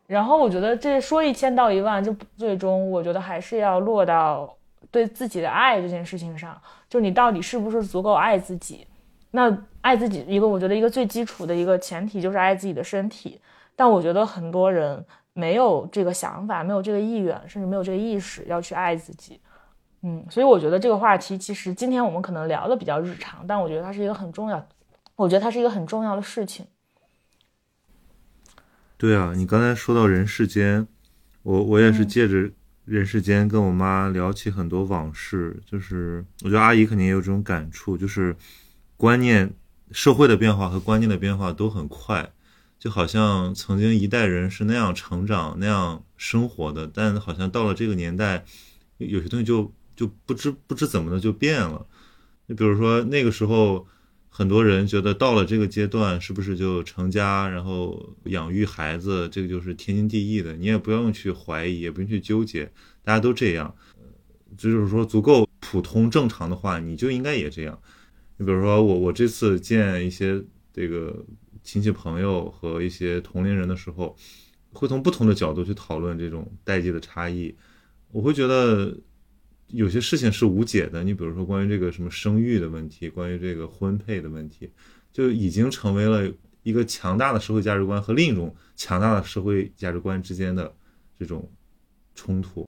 [0.08, 4.56] 然后我觉得这说一千道一万，就最终我觉得还是要落到
[4.90, 8.88] 对自己的爱这件事情上，就你到底是不是足够爱自己？
[9.32, 13.40] 那爱自己一个，我觉得一个最基础的一个前提就是爱自己的身体。
[13.76, 19.40] 但我觉得很多人没有这个想法，没有这个意愿，甚至没有这个意识要去爱自己。
[20.02, 24.68] 嗯，所以我觉得这个话题其实今天我们可能聊的比较日常，但我觉得它是一个很重要，
[25.16, 26.66] 我觉得它是一个很重要的事情。
[28.98, 30.88] 对啊，你刚才说到人世间，
[31.44, 32.50] 我我也是借着
[32.86, 38.36] 人世间跟我妈聊起很多往事，就是我觉得阿姨肯定也有这种感触，就是
[38.96, 39.54] 观念、
[39.92, 42.32] 社会的变化和观念的变化都很快，
[42.80, 48.46] 就好像曾经一代人是那样成长、那样生活的，但好像到了这个年代，
[48.98, 51.86] 有些东西就就不知不知怎么的就变了。
[52.46, 53.86] 你比如说那个时候。
[54.30, 62.72] 很多人觉得到了这个阶段，是不是就成家，然后养育孩子，这个就是天经地义的，你也不用去怀疑，也不用去纠结，
[63.04, 63.74] 大家都这样。
[64.56, 67.80] 就是说足够普通正常的话，你就应该也这样。
[68.38, 70.40] 你比如说我，我这次见一些
[70.72, 71.26] 这个
[71.64, 74.16] 亲戚朋友和一些同龄人的时候，
[74.72, 77.56] 会从不同的角度去讨论这种代际的差异，
[78.12, 78.96] 我会觉得。
[79.68, 84.70] 有些事情是无解的，你比如说关于这个什么生育的问题，关于这个婚配的问题，
[85.12, 86.32] 就已经成为了
[86.64, 90.74] 一个强大的社会价值观和另一种强大的社会价值观之间的
[91.20, 91.50] 这种
[92.16, 92.66] 冲突。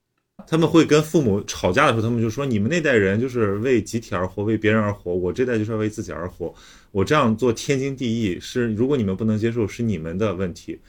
[0.47, 6.54] 他们会跟父母吵架的时候，他们就说：“你们那代人就是为集体而活，为别人而活，我这代就是要为自己而活。
[6.91, 10.80] 我这样做天经地义，是如果你们不能接受，是你们的问题。”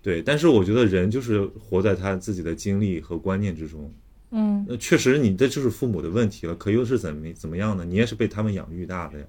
[0.00, 3.92] 对，但是我觉得人就是活在他自己的经历和观念之中。
[4.32, 6.54] 嗯，那确实，你这就是父母的问题了。
[6.54, 7.84] 可又是怎么怎么样呢？
[7.84, 9.24] 你也是被他们养育大的呀，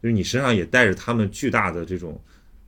[0.00, 2.20] 就是你身上也带着他们巨大的这种，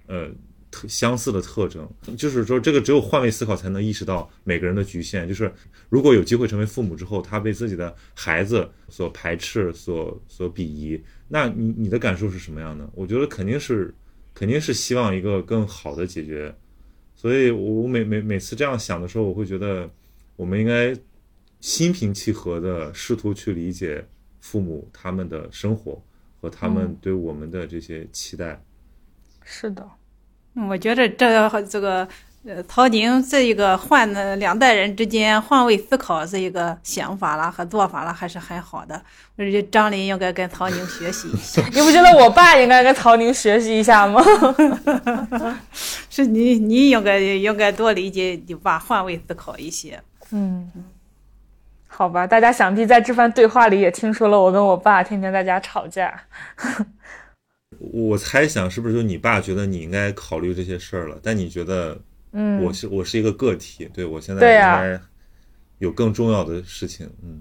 [0.09, 0.29] 呃，
[0.69, 1.89] 特相似的特征。
[2.17, 5.29] 就是说，这个只有换位思考才能意识到每个人的局限。
[5.29, 5.53] 就是
[5.89, 12.91] 如果有机会成为父母之后，他被自己的孩子所排斥、所所鄙夷，那你你的感受是什么样的？
[12.97, 13.95] 我觉得肯定是
[14.35, 16.53] 肯定是希望一个更好的解决。
[17.15, 19.89] 所以我每每每次这样想的时候，我会觉得
[20.35, 20.93] 我们应该。
[21.61, 24.07] 心平气和的试图去理解
[24.41, 26.01] 父母他们的生活
[26.41, 28.61] 和他们对我们的这些期待。
[29.45, 29.89] 是的，
[30.69, 32.09] 我觉得这个这个
[32.45, 39.03] 呃，曹宁这一个换的两代人之间换位思考这一个想法啦和做法啦，还是很好的。
[39.37, 41.61] 我觉得张林应该跟曹宁学习一下。
[41.75, 44.23] 你不觉得我爸应该跟曹宁学习一下吗？
[46.09, 50.01] 是你你应该应该多理解你爸，换位思考一些。
[50.31, 50.71] 嗯，
[51.97, 56.15] 好吧，大家想必在这番对话里也听说了我跟我爸天天在家吵架。
[57.81, 61.99] 我猜想是不是就你爸觉得你应该考虑这些事儿了，但你觉得，
[62.33, 65.01] 嗯，我是我是一个个体，对我现在应该
[65.79, 67.41] 有更重要的事情，嗯，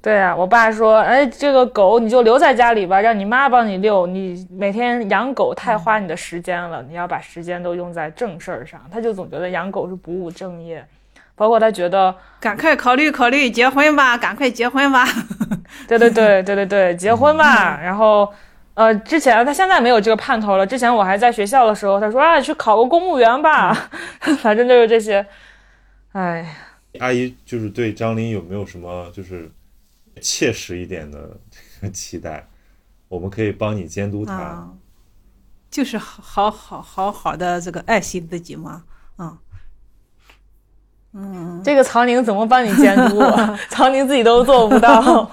[0.00, 4.06] 对啊，我爸说，哎，这个狗你就留在家里吧，让你妈帮你遛。
[4.06, 8.80] 你每天养狗太花你的时间了，你要把时间都用在正事儿上。
[8.92, 10.86] 他就总觉得养狗是不务正业，
[11.38, 15.06] 包括他觉得，赶快考虑考虑结婚吧，赶快结婚吧。
[15.86, 17.80] 对对对对对对，结婚吧。
[17.80, 18.30] 然后，
[18.74, 20.66] 呃，之前他现在没有这个盼头了。
[20.66, 23.72] 之前我还在学校的时候，他说啊，去考个公务员吧，
[24.42, 25.24] 反正就是这些。
[26.12, 26.54] 哎，
[26.98, 29.50] 阿姨就是对张琳有没有什么就是
[30.20, 31.30] 切实一点的
[31.92, 32.46] 期待？
[33.08, 34.34] 我们可以帮你监督他。
[34.34, 34.68] 啊，
[35.70, 38.82] 就是好好好好的这个爱惜自己嘛。
[39.18, 39.38] 嗯
[41.14, 43.58] 嗯，这个曹宁怎么帮你监督我？
[43.70, 45.30] 曹宁自己都做不到。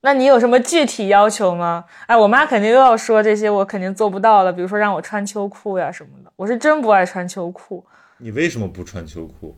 [0.00, 1.84] 那你有什么具体要求吗？
[2.06, 4.52] 哎，我妈肯定又要说这些，我肯定做不到了。
[4.52, 7.84] 比如说让我穿秋裤呀什么的，我是真不爱穿秋裤。
[8.18, 9.56] 你为什么不穿秋裤？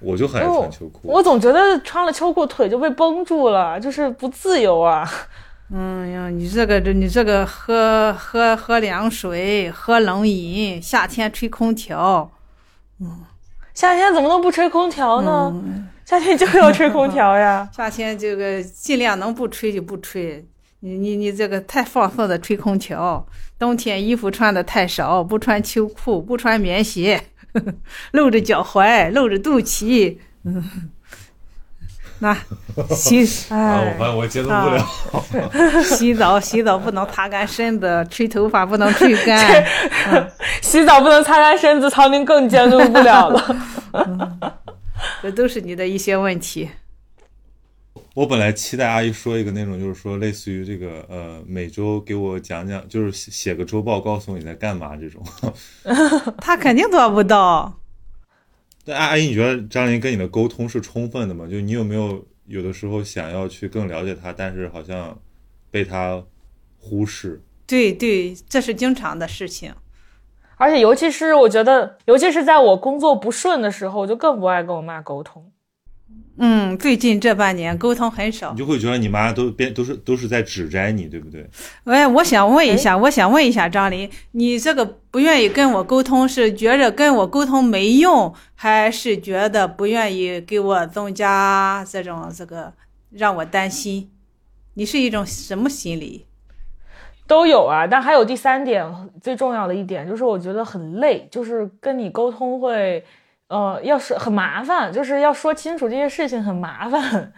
[0.00, 1.00] 我就很爱穿秋裤。
[1.08, 5.08] 我总觉得穿了秋裤腿就被绷住了，就是不自由啊。
[5.70, 12.30] 嗯呀，你这个你这个喝喝喝凉水，喝冷饮，夏天吹空调，
[13.78, 15.52] 夏天怎么能不吹空调呢？
[15.54, 17.68] 嗯夏天就要吹空调呀。
[17.72, 20.44] 夏天这个尽量能不吹就不吹。
[20.80, 23.24] 你你你这个太放肆的吹空调，
[23.56, 27.22] 冬天衣服穿的太少，不穿秋裤，不穿棉鞋，
[28.10, 30.90] 露着脚踝，露着肚脐，嗯，
[32.20, 32.36] 那
[32.90, 35.82] 洗 啊，我哎发，现我接受不了。
[35.84, 39.64] 洗澡洗澡不能擦干身子，吹头发不能吹干，
[40.60, 44.58] 洗澡不能擦干身子，曹宁更监督不了了。
[45.22, 46.68] 这都是你的一些问题。
[48.14, 55.22] 我本来期待阿姨说一个那种，就是说类似于这个呃，每周给我讲讲，就是写写个周报，告诉我你在干嘛这种。
[56.38, 57.72] 他肯定做不到。
[58.88, 61.46] 但阿阿姨，你觉得张琳跟你的沟通是充分的吗？
[61.46, 65.20] 就你有没有有的时候想要去更了解他，但是好像
[65.70, 66.24] 被他
[66.78, 67.42] 忽视？
[67.66, 69.74] 对对，这是经常的事情。
[70.56, 75.52] 而且尤其是我觉得，尤其是在我工作不顺的时候，我就更不爱跟我妈沟通。
[76.40, 78.58] 嗯，最近这半年沟通很少你。
[78.58, 81.48] 就会觉得你妈都变都是都是在指摘你，对不对？
[81.84, 92.72] 哎，我想问一下，我想问一下张琳，你这个不愿意跟我沟通，是觉着跟我沟通没用，还是觉得不愿意给我增加这种这个
[93.10, 94.08] 让我担心？
[94.74, 96.26] 你是一种什么心理？
[97.26, 98.86] 都有啊，但还有第三点，
[99.20, 103.04] 最重要的一点就是我觉得很累，就是跟你沟通会，
[103.48, 107.32] 呃，要是很麻烦，就是要说清楚这些事情很麻烦，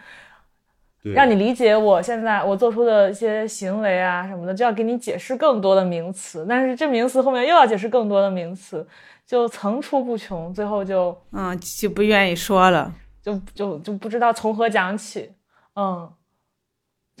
[1.15, 8.85] 让你理解我现在我做出的一些行为啊什么的，就要给你解释更多的名词，但是这名词后面又要解释更多的名词，
[9.25, 12.93] 就层出不穷，最后就嗯，就不愿意说了。
[13.21, 15.31] 就就就不知道从何讲起，
[15.75, 16.11] 嗯。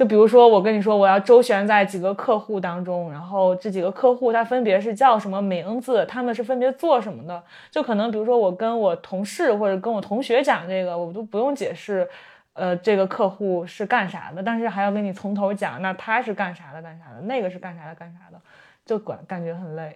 [0.01, 7.43] 就比如说，我跟你说，我要周旋在几个客户当中，然后这几个客户他分别是叫什么名字，他们是分别做什么的。
[7.69, 12.09] 就可能比如说，我跟我同事或者跟我同学讲这个，我都不用解释，
[12.53, 18.41] 呃，这个客户是干啥的，但是还要跟你从头讲，那他是干啥的干啥的，那个是干啥的干啥的，
[18.83, 19.95] 就管感觉很累。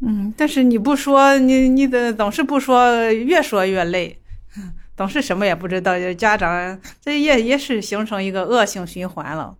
[0.00, 4.18] 嗯，但是你不说，你你的总是不说，越说越累，
[5.00, 5.94] 总是什么也不知道。
[6.12, 9.56] 家长这也也是形成一个恶性循环了。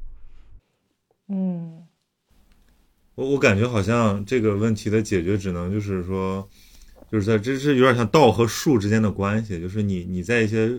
[1.29, 1.83] 嗯，
[3.15, 6.47] 我我感觉好像这个问题的解决只能就是说，
[7.11, 10.71] 就是在这是有点像道和术之间的关系，就是你你在一些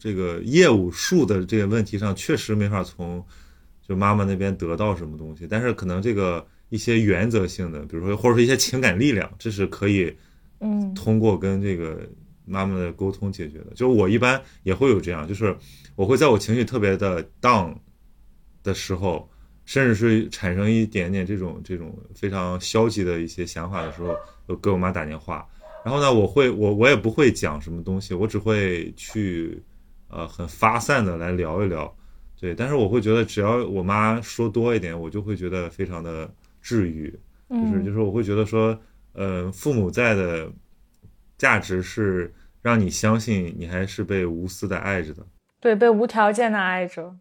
[0.00, 3.24] 这个业务术的这个问题上确实没法从
[3.86, 10.12] 就妈妈那边得到什么东西，但是可能这个一些原则性的，比如说或者说一些情感力量，这是可以
[10.58, 12.00] 嗯通过跟这个
[12.48, 13.66] 妈妈的沟通解决的。
[13.74, 15.56] 就是我一般也会有这样，就是
[15.94, 17.76] 我会在我情绪特别的 down
[18.62, 19.30] 的时候，
[19.64, 25.46] 甚至是产生一点点这种这种非常消极的一些想法的时候，我给我妈打电话。
[25.84, 29.62] 然后呢，我会我我也不会讲什么东西，我只会去
[30.08, 31.94] 呃很发散的来聊一聊。
[32.40, 37.12] 对，但是我会觉得只要我妈说多一点，我就会觉得非常的治愈。
[37.48, 38.78] 就是就是我会觉得说，
[39.12, 40.52] 呃，父母在的
[41.38, 42.32] 价值是
[42.68, 45.26] 让你相信你还是被无私的爱着的。
[45.60, 47.16] 对，被无条件的爱着。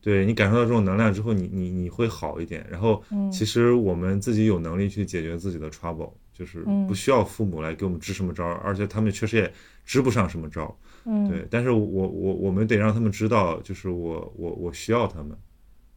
[0.00, 2.66] 对你感受到这种能量之后，你你你会好一点。
[2.68, 6.12] 然后，嗯其实我们自己有能力去解决自己的 trouble。
[6.34, 9.52] 就是嗯不需要父母来给我们支什么招儿，而且他们确实也
[9.84, 10.74] 支不上什么招儿。
[11.04, 15.36] 嗯，对，但是我我我们得让他们知道，就是我我我需要他们，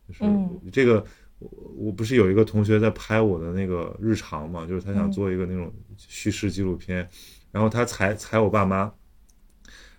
[0.08, 1.04] 就是嗯这个
[1.40, 7.08] 我我不是有一个同学在拍我的那个日常嘛，就是他想嗯做一个那种叙事纪录片，
[7.56, 8.94] 然后他踩踩我爸妈，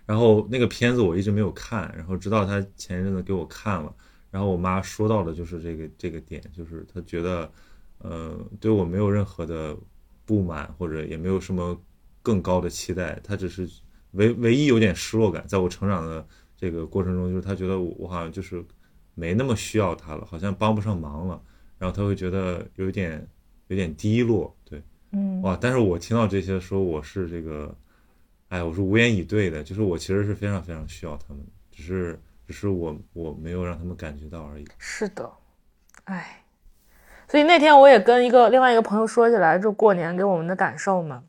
[0.05, 3.91] 然后那个片子我一直没有看，然后直到他前一阵子给我看了，
[4.29, 7.51] 然后我妈说到的就是这个这个点，就是她觉得
[7.97, 9.75] 呃对我没有任何的
[10.23, 11.75] 不满或者也没有什么
[12.21, 13.67] 更高的期待，她只是。
[14.11, 18.65] 唯唯一有点失落感，在我成长的这个过程中，就是他觉得我我好像就是
[19.15, 21.39] 没那么需要他了，好像帮不上忙了，
[21.77, 23.29] 然后他会觉得有点
[23.67, 24.56] 有点低落，
[25.11, 25.57] 嗯，哇！
[25.59, 27.73] 但是我听到这些说，我是这个，
[28.49, 31.41] 哎，我是无言以对的，就是我其实是非常非常需要他们，
[31.71, 34.67] 只是只是我我没有让他们感觉到而已。
[34.77, 35.31] 是的，
[36.03, 36.43] 哎，
[37.27, 41.23] 所以那天我也跟一个另外一个朋友说起来，就过年给我们的感受嘛，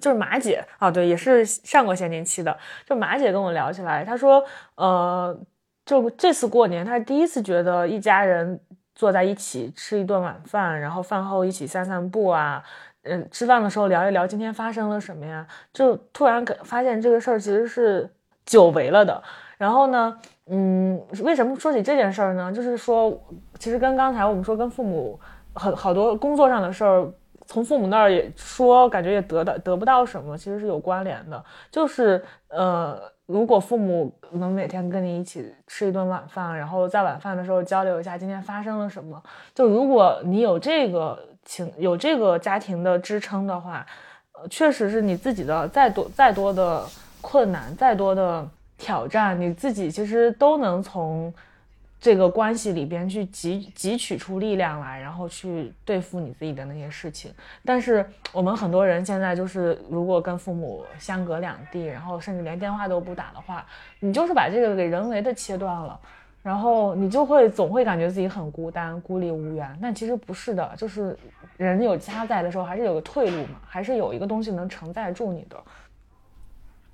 [0.00, 4.44] 就是马姐啊，对，也是上过咸宁期的，就马姐跟我聊起来，她说，
[4.76, 5.36] 呃，
[5.84, 8.60] 就这次过年，她是第一次觉得一家人
[8.94, 12.62] 坐在一起吃一顿晚饭，然后饭后一起散散步啊。
[13.06, 15.46] 嗯，吃饭的时候聊一聊今天发生了什么呀？
[15.72, 18.08] 就突然发现这个事儿其实是
[18.44, 19.22] 久违了的。
[19.56, 22.52] 然后呢，嗯，为什么说起这件事儿呢？
[22.52, 23.18] 就是说，
[23.58, 25.18] 其实跟刚才我们说跟父母
[25.54, 27.10] 很好多工作上的事儿，
[27.46, 31.42] 从父母那儿也说，感觉也得到得不到什么，其实是有关联的。
[31.70, 39.22] 就是呃，如果父母能每天跟你一起吃一顿晚饭，然后在晚饭的时候交流一下今天发生了什么，
[39.54, 43.86] 就如果你有这个情有这个家庭的支撑的话，
[44.32, 46.86] 呃，确实是你自己的再多再多的
[47.22, 48.46] 困难，再多的。
[48.78, 51.32] 挑战你自己，其实都能从
[51.98, 57.32] 这个关系里边去汲汲取出力量来，然后去对付你自己的那些事情。
[57.64, 63.64] 但是我们很多人现在就是，如果跟父母相隔两地，然后甚至连电话都不打的话，
[63.98, 65.98] 你就是把这个给人为的切断了，
[66.46, 69.76] 然后你就会总会感觉自己很孤单、孤立无援。
[69.82, 71.18] 但其实不是的，就是
[71.56, 75.56] 人有家在的时候，还是有个退路嘛，还是有一个东西能承载住你的。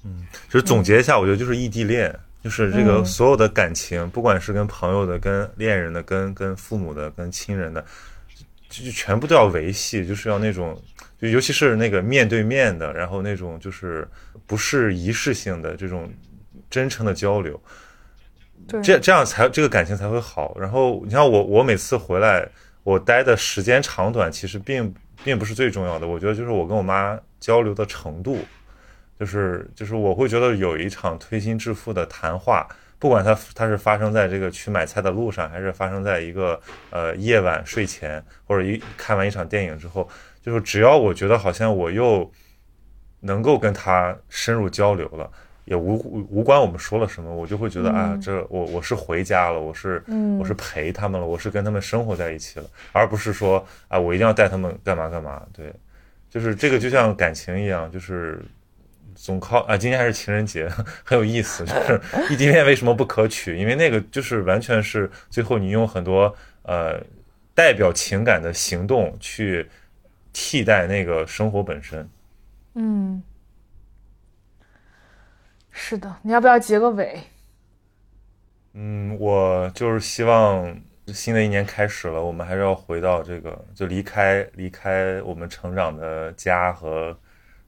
[0.04, 7.84] 嗯，就是总结一下，我觉得就是异地恋，就是这个所有的感情，不管是跟朋友的、跟恋人的、跟跟父母的、跟亲人的，
[8.70, 10.80] 就就全部都要维系，就是要那种，
[11.20, 14.08] 就尤其是那个面对面的，然后那种就是
[14.46, 16.10] 不是仪式性的这种
[16.70, 17.60] 真诚的交流，
[18.82, 20.56] 这这样才这个感情才会好。
[20.58, 22.48] 然后你像我，我每次回来，
[22.82, 24.94] 我待的时间长短其实并
[25.24, 28.38] 并不是最重要的，我觉得就是我跟我妈交流的程度。
[29.20, 32.66] 就是就是我会觉得有一场推心置腹的谈话，
[32.98, 36.60] 不管它它是发生在这个去买菜的路上，还是发生在一个
[36.90, 40.08] 呃夜晚睡前，或者一看完一场电影之后，
[40.44, 42.28] 就是只要我觉得好像我又
[43.20, 45.30] 能够跟他深入交流了，
[45.64, 45.96] 也无
[46.30, 55.42] 无关我们说了什么，我就会觉得、嗯、啊，这我我是回家了，我是、嗯、我是陪他们了，我是跟他们生活在一起了，而不是说啊我一定要带他们干嘛干嘛。
[55.52, 55.72] 对，
[56.30, 58.42] 就是这个就像感情一样，就是。
[59.14, 60.66] 总靠啊，今天还是情人节，
[61.04, 61.64] 很有意思。
[61.66, 62.00] 就是
[62.30, 63.56] 异地恋为什么不可取？
[63.56, 66.98] 因为那个就是完全是最后你用很多呃
[67.54, 69.68] 代表情感的行动去
[70.32, 72.08] 替代那个生活本身。
[72.74, 73.22] 嗯，
[75.72, 77.20] 是的，你要不要结个尾？
[78.74, 87.18] 嗯，我就是希望新的一年开始了，我们还是要回到这个，就离开离开我们成长的家和。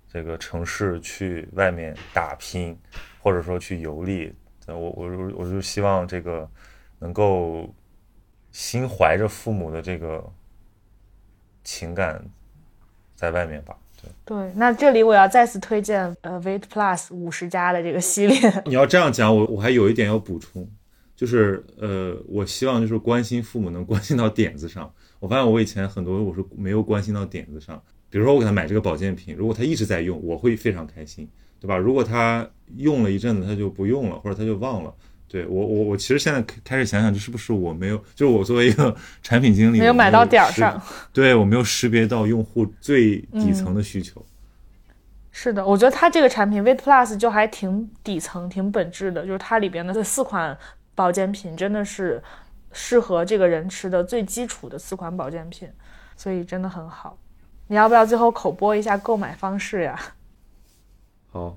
[0.06, 2.78] 这个城市去外面打拼，
[3.20, 4.32] 或者说去游历，
[4.68, 6.48] 我我我就希望这个
[7.00, 7.74] 能够
[8.52, 10.24] 心怀着父母的这个
[11.64, 12.24] 情感
[13.16, 13.76] 在外面吧。
[14.24, 18.38] 对对，那这里我要再次推荐呃 Wait Plus 五十加的这个系列。
[18.66, 20.68] 你要这样讲，我我还有一点要补充，
[21.16, 24.92] 就是呃，我希望就是关心父母能关心到点子上。
[25.20, 27.82] 我发现我以前很多我是没有关心到点子上。
[28.10, 31.28] 比如说我给他买这个保健品，如果他一直在用，我会非常开心，
[31.60, 31.76] 对吧？
[31.76, 34.94] 如果他用了一阵子他就不用了，或者他就忘了，
[35.34, 40.80] 对我我我其实现在开始想想，这是不是我没有，就是我作为一个 产品经理没有买到点儿上，
[41.12, 44.20] 对我没有识别到用户最底层的需求。
[44.20, 44.94] 嗯、
[45.32, 50.56] 是的，我觉得它这个产品 Weight Plus 就还挺底层、挺本质的，就是它里边的这四款
[50.94, 52.22] 保健品真的是
[52.70, 55.68] 适合这个人吃的最基础的四款保健品，
[56.16, 57.18] 所以真的很好。
[57.66, 60.00] 你要不要最后口播一下购买方式呀？
[61.32, 61.56] 好，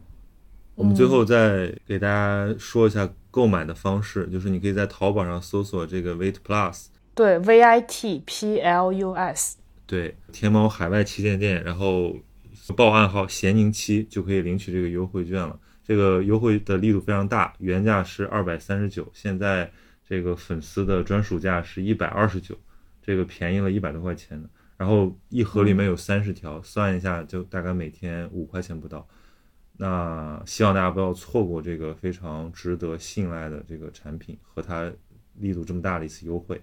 [0.74, 3.08] 我们最后再给大家说一下
[3.38, 12.16] 购买的方式，嗯、就是你可以在淘宝上搜索这个 Weight Plus，对，V I T P L U S，对，天猫海外旗舰店，然后
[12.76, 15.60] 报暗号“咸宁七”就可以领取这个优惠券了。
[15.84, 19.72] 这个优惠的力度非常大，原价是二百三十九，现在
[20.04, 22.58] 这个粉丝的专属价是一百二十九，
[23.06, 24.50] 这个便宜了一百多块钱的。
[24.78, 29.08] 然后一盒里面有三十条，算一下就大概每天五块钱不到。
[29.78, 34.92] 那希望大家不要错过这个非常值得信赖的这个产品和它
[35.36, 36.62] 力度这么大的一次优惠。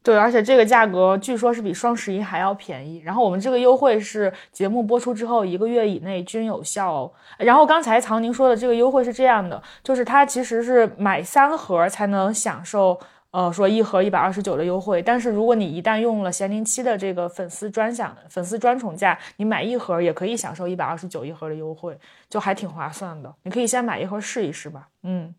[0.00, 2.98] 对，而且这个价格据说是比双十一还要便宜。
[3.04, 7.12] 然后我们这个优惠是节目播出之后一个月以内均有效哦。
[7.38, 12.98] 然后刚才曹宁说的这个优惠是这样的，就是它其实是买三盒才能享受，
[13.30, 15.02] 呃，说一盒一百二十九的优惠。
[15.02, 21.98] 但是如果你一旦用了咸宁七的这个粉丝专享、粉丝专宠价，你买一盒也可以享受一百二十九一盒的优惠，
[22.28, 23.34] 就还挺划算的。
[23.42, 24.88] 你可以先买一盒试一试吧。
[25.02, 25.34] 嗯。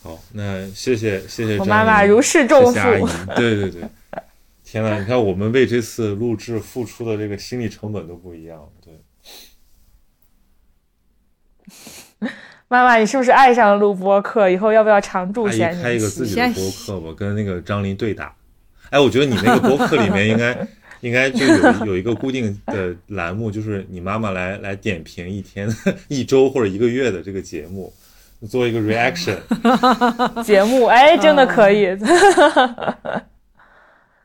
[0.00, 2.72] 好，那谢谢谢谢我妈妈如释重负。
[3.34, 3.82] 对对对，
[4.62, 8.70] 天呐，你看我们为这次录制付出的这个心理成本都不一样。
[8.80, 8.94] 对，
[12.68, 14.48] 妈妈，你是不是爱上了录播课？
[14.48, 18.32] 以后要不要常驻先开一个自己的播客吧，跟那个张琳对打。
[18.90, 20.68] 哎，我觉得你那个 播客里面应该
[21.00, 25.68] 应该就有有一个固定的栏目，就是你妈妈来来点评一天、
[26.08, 27.92] 一周或者一个月的这个节目。
[28.48, 29.36] 做一个 reaction
[30.46, 31.88] 节目，哎，真的可以，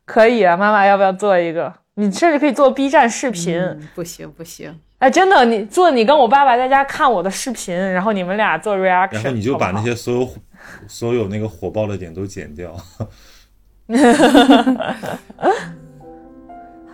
[0.06, 0.56] 可以啊！
[0.56, 1.74] 妈妈要不要做一个？
[1.96, 3.60] 你甚至可以做 B 站视频。
[3.96, 10.30] 不行不行，哎，真的，你做你跟我爸爸在家看我的视频，然后你们俩做 reaction，然后你就把那些所有
[10.88, 12.74] 所有那个火爆的点都剪掉。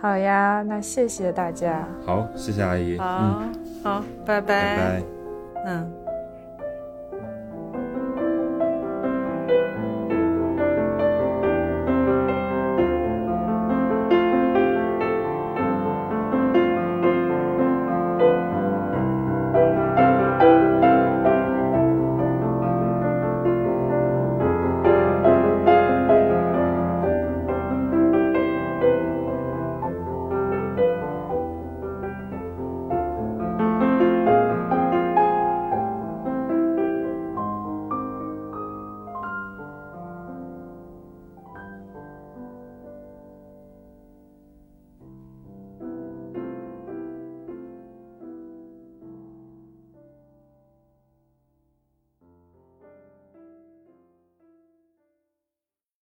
[0.02, 1.86] 好呀，那谢谢大家。
[2.04, 2.98] 好，谢谢阿姨。
[2.98, 3.42] 好，
[3.84, 4.40] 好，拜拜。
[4.40, 5.02] 拜拜。
[5.66, 5.99] 嗯。